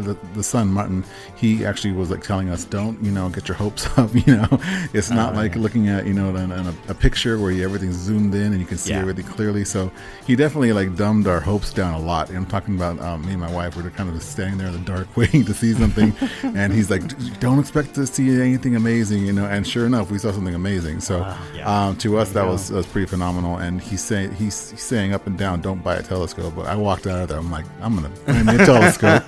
the, 0.02 0.18
the 0.36 0.44
son 0.44 0.68
Martin, 0.70 1.04
he 1.36 1.66
actually 1.66 1.94
was 1.94 2.10
like 2.12 2.24
telling 2.24 2.50
us, 2.50 2.66
"Don't 2.66 3.02
you 3.04 3.12
know, 3.12 3.30
get 3.30 3.48
your 3.48 3.56
hopes 3.58 3.86
up. 3.98 4.10
You 4.14 4.38
know, 4.38 4.48
it's 4.94 5.10
not 5.12 5.36
like 5.36 5.56
looking 5.56 5.88
at 5.90 6.06
you 6.06 6.14
know 6.14 6.30
in, 6.36 6.52
in 6.52 6.68
a, 6.68 6.74
a 6.90 6.94
picture 6.94 7.40
where 7.40 7.52
you, 7.52 7.64
everything's 7.64 7.96
zoomed 7.96 8.34
in 8.36 8.52
and 8.54 8.60
you 8.60 8.66
can 8.66 8.78
see 8.78 8.92
Yeah. 8.92 9.00
everything 9.02 9.26
clearly." 9.26 9.66
So 9.66 9.92
he 10.28 10.36
definitely 10.36 10.74
like 10.74 10.96
dumbed 10.96 11.28
our 11.28 11.40
hopes 11.40 11.72
down 11.74 11.94
a 11.94 12.00
lot. 12.00 12.30
And 12.30 12.38
I'm 12.38 12.46
talking 12.46 12.76
about 12.76 13.00
um, 13.02 13.26
me 13.26 13.32
and 13.34 13.42
my 13.42 13.52
wife. 13.52 13.76
We're 13.76 13.90
kind 13.92 14.10
of 14.10 14.16
just 14.16 14.32
standing 14.32 14.58
there 14.58 14.68
in 14.68 14.74
the 14.74 14.80
dark 14.80 15.08
waiting 15.18 15.44
to 15.46 15.54
see 15.54 15.74
something, 15.74 16.14
and 16.44 16.74
he's 16.74 16.90
like, 16.90 17.02
"Don't 17.40 17.60
expect 17.60 17.94
to 17.96 18.06
see 18.08 18.30
anything 18.42 18.76
amazing," 18.76 19.26
you 19.26 19.34
know. 19.34 19.46
And 19.46 19.66
sure 19.68 19.86
enough, 19.86 20.12
we 20.12 20.18
saw 20.20 20.32
something 20.32 20.56
amazing. 20.56 21.02
So 21.02 21.20
Yeah. 21.56 21.88
um, 21.88 21.96
to 21.98 22.18
us, 22.18 22.32
that 22.32 22.46
was, 22.46 22.70
that 22.70 22.76
was 22.76 22.86
pretty 22.88 23.08
phenomenal. 23.08 23.58
And 23.58 23.82
he's 23.82 24.02
saying 24.04 24.34
he's, 24.36 24.72
he's 24.72 24.82
saying 24.82 25.14
up 25.14 25.28
and 25.28 25.38
down, 25.38 25.62
"Don't 25.62 25.84
buy 25.84 25.96
a 25.96 26.04
telescope." 26.04 26.54
But 26.56 26.68
I 26.68 26.76
walked 26.76 27.08
out 27.08 27.22
of 27.22 27.28
there. 27.30 27.38
I'm 27.40 27.52
like, 27.52 27.66
"I'm 27.82 27.96
gonna 27.96 28.10
buy 28.26 28.44
me 28.44 28.56
a 28.56 28.66
telescope." 28.66 29.24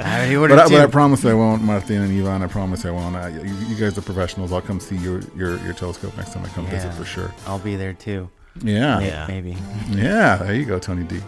I 0.04 0.34
already 0.34 0.54
but, 0.54 0.66
I, 0.66 0.68
but 0.68 0.80
I 0.80 0.86
promise 0.86 1.24
I 1.24 1.34
won't, 1.34 1.62
Martin 1.62 2.02
and 2.02 2.26
Ivan. 2.26 2.42
I 2.42 2.46
promise 2.46 2.84
I 2.84 2.90
won't. 2.90 3.16
I, 3.16 3.28
you, 3.28 3.54
you 3.66 3.76
guys 3.76 3.96
are 3.98 4.02
professionals. 4.02 4.52
I'll 4.52 4.60
come 4.60 4.80
see 4.80 4.96
your, 4.96 5.20
your, 5.36 5.58
your 5.64 5.72
telescope 5.72 6.16
next 6.16 6.32
time 6.34 6.44
I 6.44 6.48
come 6.48 6.66
visit 6.66 6.92
for 6.94 7.04
sure. 7.04 7.32
I'll 7.46 7.58
be 7.58 7.76
there 7.76 7.92
too. 7.92 8.28
Yeah. 8.62 9.00
Yeah. 9.00 9.26
Maybe. 9.28 9.56
Yeah, 9.90 10.36
there 10.36 10.54
you 10.54 10.64
go, 10.64 10.78
Tony 10.78 11.04
D. 11.04 11.20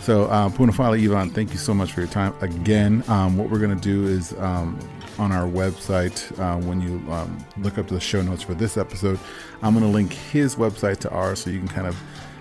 So, 0.00 0.24
uh, 0.24 0.48
Puno 0.48 0.72
hvala 0.72 1.00
Ivan, 1.00 1.30
thank 1.30 1.52
you 1.52 1.58
so 1.58 1.72
much 1.72 1.92
for 1.92 2.00
your 2.00 2.10
time. 2.10 2.34
Again, 2.40 3.04
um, 3.06 3.36
what 3.38 3.50
we're 3.50 3.60
going 3.60 3.78
to 3.78 3.80
do 3.80 4.04
is 4.08 4.32
um, 4.40 4.76
on 5.18 5.30
our 5.30 5.46
website, 5.46 6.36
uh, 6.40 6.60
when 6.66 6.80
you 6.80 7.00
um, 7.12 7.38
look 7.58 7.78
up 7.78 7.86
the 7.86 8.00
show 8.00 8.20
notes 8.20 8.42
for 8.42 8.54
this 8.54 8.76
episode, 8.76 9.20
I'm 9.62 9.74
going 9.74 9.84
to 9.84 9.90
link 9.92 10.12
his 10.12 10.56
website 10.56 10.98
to 10.98 11.10
ours 11.10 11.40
so 11.40 11.50
you 11.50 11.60
can 11.60 11.68
kind 11.68 11.86
of 11.86 11.96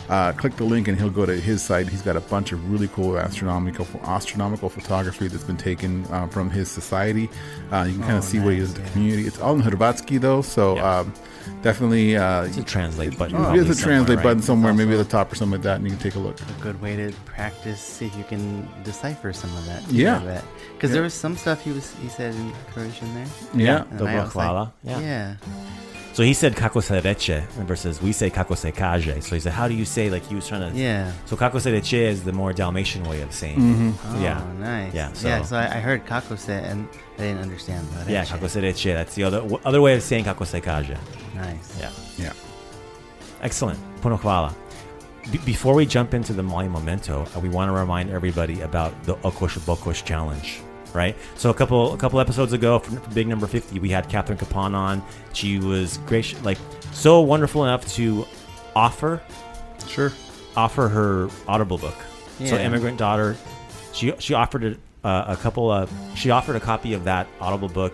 uh, 0.10 0.32
click 0.34 0.56
the 0.58 0.64
link 0.64 0.88
and 0.88 0.98
he'll 1.00 1.10
go 1.10 1.26
to 1.26 1.40
his 1.40 1.62
site. 1.62 1.88
He's 1.88 2.02
got 2.02 2.16
a 2.16 2.22
bunch 2.22 2.52
of 2.52 2.72
really 2.72 2.88
cool 2.90 3.18
astronomical 3.18 3.88
astronomical 4.04 4.70
photography 4.70 5.28
that's 5.28 5.44
been 5.44 5.58
taken 5.58 6.06
uh, 6.12 6.28
from 6.28 6.50
his 6.50 6.70
society. 6.70 7.30
Uh, 7.72 7.84
you 7.88 7.94
can 7.94 8.02
kind 8.04 8.18
of 8.18 8.24
Oh, 8.24 8.28
see 8.28 8.40
what 8.40 8.54
he 8.54 8.60
nice, 8.60 8.70
is 8.70 8.76
in 8.78 8.84
the 8.84 8.90
community. 8.92 9.28
It's 9.28 9.40
all 9.40 9.56
in 9.56 9.62
Hrvatski 9.62 10.20
though, 10.20 10.42
so 10.42 10.76
Yeah. 10.76 11.00
um, 11.00 11.14
definitely 11.62 12.18
uh, 12.18 12.44
It's 12.44 12.58
a 12.58 12.64
translate 12.64 13.18
button. 13.18 13.42
there's 13.56 13.70
a 13.70 13.76
translate 13.82 14.18
right? 14.18 14.24
button 14.24 14.42
somewhere, 14.42 14.74
maybe 14.74 14.94
at 14.94 14.98
the 14.98 15.04
top 15.06 15.32
or 15.32 15.36
something 15.36 15.54
like 15.60 15.64
that, 15.64 15.76
and 15.78 15.86
you 15.86 15.92
can 15.92 16.00
take 16.00 16.16
a 16.16 16.20
look. 16.20 16.40
A 16.42 16.62
good 16.62 16.82
way 16.82 16.96
to 16.96 17.12
practice, 17.26 17.80
see 17.80 18.06
if 18.08 18.16
you 18.18 18.24
can 18.26 18.68
decipher 18.84 19.32
some 19.34 19.56
of 19.58 19.66
that. 19.68 19.82
Yeah. 19.92 20.20
Because 20.76 20.90
Yeah. 20.90 20.94
there 20.96 21.04
was 21.04 21.14
some 21.14 21.38
stuff 21.38 21.64
he 21.64 21.72
was 21.72 21.94
he 22.02 22.10
said 22.10 22.36
in 22.36 22.52
Croatian 22.74 23.14
there. 23.14 23.28
Yeah. 23.54 23.84
And 23.92 24.00
Dobro 24.00 24.36
I 24.36 24.50
like. 24.52 24.70
Yeah. 24.84 25.00
yeah. 25.00 25.36
So 26.14 26.24
he 26.24 26.34
said 26.34 26.56
kako 26.56 26.82
se 26.82 27.02
reče 27.02 27.44
versus 27.68 28.00
we 28.02 28.12
say 28.14 28.30
kako 28.30 28.56
se 28.56 28.72
kaže. 28.72 29.22
So 29.22 29.36
he 29.36 29.40
said, 29.42 29.54
how 29.54 29.68
do 29.68 29.74
you 29.74 29.86
say 29.86 30.10
like 30.10 30.26
he 30.30 30.36
was 30.36 30.48
trying 30.48 30.72
to. 30.74 30.78
Yeah. 30.78 31.12
So 31.26 31.36
kako 31.38 31.60
se 31.60 31.72
reče 31.72 32.12
is 32.12 32.22
the 32.24 32.32
more 32.34 32.54
Dalmatian 32.54 33.04
way 33.06 33.22
of 33.24 33.32
saying. 33.34 33.58
Mm-hmm. 33.60 33.92
Oh, 34.18 34.22
Yeah. 34.24 34.42
nice. 34.60 34.94
Yeah, 34.94 35.10
yeah. 35.24 35.42
so- 35.42 35.46
So 35.50 35.56
I, 35.56 35.78
I 35.78 35.80
heard 35.82 36.06
kakose 36.06 36.50
and 36.72 36.88
I 37.18 37.22
didn't 37.22 37.42
understand 37.42 37.88
that. 37.96 38.10
Yeah, 38.10 38.26
kako 38.26 38.48
se 38.50 38.62
reče. 38.62 38.94
That's 38.94 39.16
the 39.16 39.24
other 39.24 39.40
w- 39.42 39.60
other 39.66 39.80
way 39.80 39.96
of 39.98 40.04
saying 40.04 40.26
kako 40.26 40.46
se 40.46 40.60
kaže. 40.62 40.98
Nice. 41.36 41.80
Yeah. 41.80 41.92
Yeah. 42.18 42.34
Excellent. 43.42 43.80
Puno 44.02 44.18
hvala. 44.18 44.54
Be- 45.32 45.38
before 45.46 45.76
we 45.76 45.86
jump 45.86 46.14
into 46.14 46.34
the 46.34 46.44
Mali 46.44 46.68
Memento, 46.70 47.26
uh, 47.36 47.40
we 47.40 47.50
want 47.50 47.70
to 47.70 47.74
remind 47.80 48.10
everybody 48.10 48.62
about 48.62 48.92
the 49.06 49.14
Okosh 49.24 49.58
Bokosh 49.66 50.04
Challenge. 50.04 50.62
Right? 50.94 51.16
So 51.36 51.50
a 51.50 51.54
couple 51.54 51.94
a 51.94 51.98
couple 51.98 52.20
episodes 52.20 52.54
ago, 52.54 52.80
for 52.80 53.00
big 53.12 53.28
number 53.28 53.48
fifty, 53.48 53.80
we 53.80 53.90
had 53.90 54.10
Catherine 54.10 54.38
Capon 54.38 54.76
on. 54.76 55.02
She 55.34 55.60
was 55.60 55.98
gracious, 56.06 56.44
like 56.44 56.58
so 56.92 57.22
wonderful 57.22 57.64
enough 57.64 57.86
to 57.96 58.26
offer 58.76 59.22
Sure. 59.88 60.12
offer 60.56 60.88
her 60.88 61.30
Audible 61.48 61.78
book. 61.78 61.96
So 62.46 62.58
immigrant 62.58 62.98
daughter, 62.98 63.36
she 63.94 64.14
she 64.20 64.34
offered 64.34 64.64
a, 65.04 65.08
uh, 65.08 65.26
a 65.28 65.38
couple 65.38 65.70
of 65.72 65.92
she 66.16 66.32
offered 66.32 66.56
a 66.56 66.60
copy 66.60 66.94
of 66.94 67.04
that 67.04 67.28
Audible 67.40 67.70
book 67.70 67.94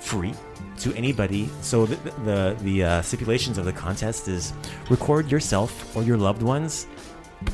free 0.00 0.34
to 0.78 0.94
anybody. 0.94 1.48
So 1.60 1.86
the 1.86 1.96
the, 2.24 2.56
the 2.62 2.84
uh, 2.84 3.02
stipulations 3.02 3.56
of 3.58 3.64
the 3.64 3.72
contest 3.72 4.26
is 4.28 4.52
record 4.90 5.30
yourself 5.30 5.94
or 5.96 6.02
your 6.02 6.16
loved 6.16 6.42
ones, 6.42 6.86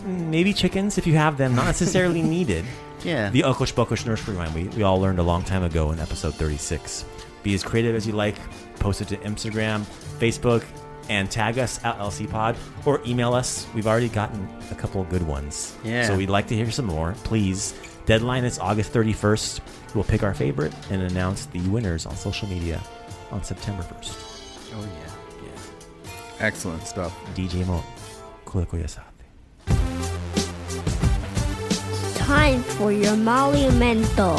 maybe 0.04 0.52
chickens 0.54 0.96
if 0.98 1.06
you 1.06 1.14
have 1.14 1.36
them, 1.36 1.54
not 1.54 1.66
necessarily 1.66 2.22
needed. 2.36 2.64
Yeah. 3.04 3.30
The 3.30 3.42
Okosh 3.42 3.74
Bokosh 3.74 4.06
nursery 4.06 4.34
rhyme 4.36 4.54
we, 4.54 4.64
we 4.68 4.82
all 4.82 5.00
learned 5.00 5.18
a 5.18 5.22
long 5.22 5.42
time 5.44 5.62
ago 5.62 5.92
in 5.92 6.00
episode 6.00 6.34
36. 6.34 7.04
Be 7.42 7.54
as 7.54 7.62
creative 7.62 7.94
as 7.94 8.06
you 8.06 8.14
like. 8.14 8.36
Post 8.78 9.02
it 9.02 9.08
to 9.08 9.16
Instagram, 9.18 9.82
Facebook, 10.18 10.64
and 11.10 11.30
tag 11.30 11.58
us 11.58 11.84
at 11.84 11.98
LLC 11.98 12.28
Pod 12.28 12.56
or 12.86 13.00
email 13.06 13.34
us. 13.34 13.66
We've 13.74 13.86
already 13.86 14.08
gotten 14.08 14.48
a 14.70 14.74
couple 14.74 15.00
of 15.02 15.08
good 15.10 15.22
ones. 15.22 15.76
Yeah. 15.84 16.06
So 16.06 16.16
we'd 16.16 16.30
like 16.30 16.46
to 16.48 16.54
hear 16.54 16.70
some 16.70 16.86
more. 16.86 17.14
Please. 17.24 17.74
Deadline 18.06 18.44
is 18.44 18.58
August 18.58 18.92
31st. 18.92 19.60
We'll 19.94 20.04
pick 20.04 20.22
our 20.22 20.34
favorite 20.34 20.74
and 20.90 21.02
announce 21.02 21.46
the 21.46 21.60
winners 21.68 22.06
on 22.06 22.16
social 22.16 22.48
media 22.48 22.82
on 23.30 23.42
September 23.44 23.82
1st. 23.82 24.74
oh 24.74 24.82
yeah. 24.82 25.10
Excellent 26.40 26.86
stuff. 26.86 27.16
DJ 27.34 27.66
Mo. 27.66 27.82
Kuliko 28.44 29.12
Time 32.34 32.62
for 32.64 32.90
your 32.90 33.14
monumental. 33.14 34.36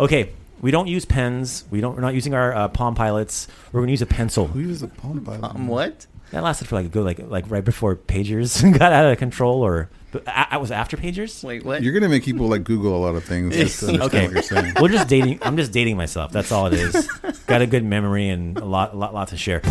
Okay, 0.00 0.32
we 0.60 0.72
don't 0.72 0.88
use 0.88 1.04
pens. 1.04 1.62
We 1.70 1.80
don't. 1.80 1.94
We're 1.94 2.00
not 2.00 2.14
using 2.14 2.34
our 2.34 2.52
uh, 2.52 2.66
Palm 2.66 2.96
Pilots. 2.96 3.46
We're 3.70 3.82
going 3.82 3.86
to 3.86 3.92
use 3.92 4.02
a 4.02 4.06
pencil. 4.06 4.48
Who 4.48 4.58
uses 4.58 4.82
a 4.82 4.88
palm 4.88 5.24
pilot? 5.24 5.44
Um, 5.44 5.68
what? 5.68 6.08
That 6.32 6.42
lasted 6.42 6.66
for 6.66 6.74
like 6.74 6.86
a 6.86 6.88
good 6.88 7.04
like 7.04 7.20
like 7.20 7.44
right 7.48 7.64
before 7.64 7.94
pagers 7.94 8.60
got 8.80 8.92
out 8.92 9.12
of 9.12 9.16
control, 9.18 9.62
or 9.62 9.90
but 10.10 10.26
I, 10.26 10.48
I 10.50 10.56
was 10.56 10.72
after 10.72 10.96
pagers. 10.96 11.44
Wait, 11.44 11.64
what? 11.64 11.84
You're 11.84 11.94
gonna 11.94 12.08
make 12.08 12.24
people 12.24 12.48
like 12.48 12.64
Google 12.64 12.96
a 12.96 12.98
lot 12.98 13.14
of 13.14 13.22
things 13.22 13.54
just 13.56 13.78
to 13.78 13.86
understand 13.86 14.12
Okay, 14.12 14.24
what 14.26 14.32
you're 14.34 14.42
saying. 14.42 14.74
we're 14.80 14.88
just 14.88 15.06
dating. 15.08 15.38
I'm 15.42 15.56
just 15.56 15.70
dating 15.70 15.96
myself. 15.96 16.32
That's 16.32 16.50
all 16.50 16.66
it 16.66 16.72
is. 16.74 17.06
got 17.46 17.62
a 17.62 17.66
good 17.68 17.84
memory 17.84 18.28
and 18.28 18.58
a 18.58 18.64
lot, 18.64 18.96
lot, 18.96 19.14
lot 19.14 19.28
to 19.28 19.36
share. 19.36 19.62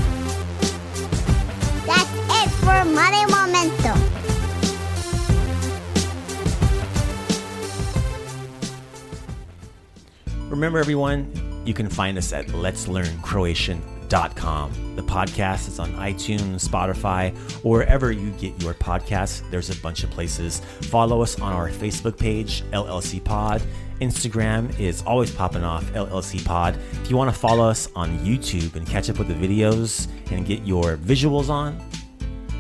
Remember, 10.56 10.80
everyone, 10.80 11.30
you 11.66 11.74
can 11.74 11.90
find 11.90 12.18
us 12.18 12.32
at 12.32 12.48
letslearncroatian.com. 12.48 14.96
The 14.96 15.04
podcast 15.04 15.68
is 15.68 15.80
on 15.80 15.92
iTunes, 15.96 16.66
Spotify, 16.66 17.36
or 17.66 17.80
wherever 17.80 18.14
you 18.14 18.32
get 18.32 18.64
your 18.64 18.74
podcasts. 18.74 19.42
There's 19.52 19.70
a 19.70 19.76
bunch 19.82 20.06
of 20.06 20.12
places. 20.12 20.62
Follow 20.84 21.22
us 21.22 21.38
on 21.42 21.52
our 21.52 21.70
Facebook 21.70 22.18
page, 22.18 22.64
LLC 22.72 23.22
Pod. 23.22 23.62
Instagram 24.00 24.80
is 24.80 25.04
always 25.04 25.30
popping 25.30 25.66
off, 25.66 25.84
LLC 25.92 26.46
Pod. 26.46 26.80
If 27.04 27.10
you 27.10 27.18
want 27.18 27.34
to 27.34 27.38
follow 27.38 27.68
us 27.68 27.90
on 27.94 28.18
YouTube 28.20 28.78
and 28.78 28.88
catch 28.88 29.10
up 29.10 29.20
with 29.20 29.28
the 29.28 29.34
videos 29.34 30.08
and 30.32 30.46
get 30.46 30.66
your 30.66 30.96
visuals 30.96 31.50
on, 31.50 31.84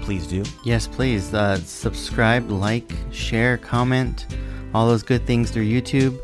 please 0.01 0.27
do. 0.27 0.43
Yes, 0.65 0.85
please. 0.85 1.33
Uh, 1.33 1.55
subscribe, 1.59 2.51
like, 2.51 2.91
share, 3.13 3.57
comment, 3.57 4.25
all 4.73 4.85
those 4.85 5.01
good 5.01 5.25
things 5.25 5.49
through 5.49 5.63
YouTube 5.63 6.19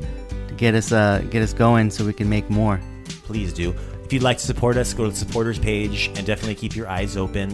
get 0.62 0.76
us 0.76 0.92
uh, 0.92 1.26
get 1.32 1.42
us 1.42 1.54
going 1.54 1.90
so 1.90 2.06
we 2.06 2.14
can 2.14 2.30
make 2.30 2.50
more. 2.50 2.80
Please 3.24 3.52
do. 3.52 3.76
If 4.06 4.14
you'd 4.14 4.24
like 4.24 4.38
to 4.38 4.46
support 4.46 4.78
us, 4.78 4.94
go 4.94 5.06
to 5.06 5.10
the 5.10 5.16
supporters 5.16 5.58
page 5.58 6.08
and 6.16 6.26
definitely 6.26 6.56
keep 6.56 6.76
your 6.76 6.88
eyes 6.88 7.18
open. 7.18 7.52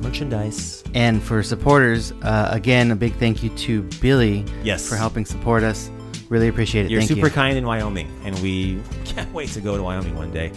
Merchandise. 0.00 0.84
And 0.94 1.22
for 1.22 1.42
supporters, 1.42 2.12
uh, 2.22 2.48
again, 2.52 2.90
a 2.90 2.96
big 2.96 3.14
thank 3.16 3.42
you 3.42 3.50
to 3.50 3.82
Billy 4.00 4.44
Yes. 4.62 4.88
for 4.88 4.96
helping 4.96 5.24
support 5.24 5.62
us. 5.62 5.90
Really 6.28 6.48
appreciate 6.48 6.86
it. 6.86 6.90
You're 6.90 7.00
thank 7.00 7.08
super 7.08 7.26
you. 7.26 7.32
kind 7.32 7.56
in 7.58 7.66
Wyoming, 7.66 8.08
and 8.24 8.38
we 8.40 8.80
can't 9.04 9.32
wait 9.32 9.48
to 9.50 9.60
go 9.60 9.76
to 9.76 9.82
Wyoming 9.82 10.14
one 10.14 10.30
day. 10.30 10.52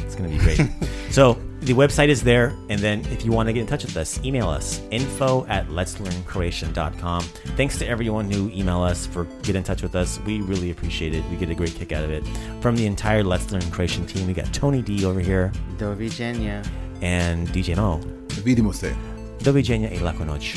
It's 0.00 0.14
going 0.14 0.30
to 0.30 0.36
be 0.36 0.42
great. 0.44 0.68
so 1.10 1.40
the 1.60 1.72
website 1.74 2.08
is 2.08 2.22
there, 2.22 2.54
and 2.68 2.80
then 2.80 3.00
if 3.12 3.24
you 3.24 3.32
want 3.32 3.48
to 3.48 3.52
get 3.52 3.60
in 3.60 3.66
touch 3.66 3.84
with 3.84 3.96
us, 3.96 4.18
email 4.24 4.48
us 4.48 4.80
info 4.90 5.44
at 5.46 5.68
letslearncroatian.com. 5.68 7.22
Thanks 7.56 7.78
to 7.78 7.86
everyone 7.86 8.30
who 8.30 8.50
email 8.50 8.82
us 8.82 9.06
for 9.06 9.24
get 9.42 9.56
in 9.56 9.62
touch 9.62 9.82
with 9.82 9.94
us. 9.94 10.18
We 10.26 10.40
really 10.40 10.70
appreciate 10.70 11.14
it. 11.14 11.22
We 11.30 11.36
get 11.36 11.50
a 11.50 11.54
great 11.54 11.74
kick 11.74 11.92
out 11.92 12.04
of 12.04 12.10
it. 12.10 12.24
From 12.60 12.76
the 12.76 12.86
entire 12.86 13.22
Let's 13.22 13.50
Learn 13.52 13.70
Croatian 13.70 14.06
team, 14.06 14.26
we 14.26 14.32
got 14.32 14.52
Tony 14.54 14.82
D 14.82 15.04
over 15.04 15.20
here 15.20 15.52
Do 15.78 15.94
viđenja. 15.94 16.62
and 17.02 17.48
DJ 17.48 17.76
Mo. 17.76 18.00
Vidimo 18.44 18.72
se. 18.72 18.94
Do 19.40 19.52
viđenja 19.52 19.90
i 19.90 19.98
laku 19.98 20.24
noć. 20.24 20.56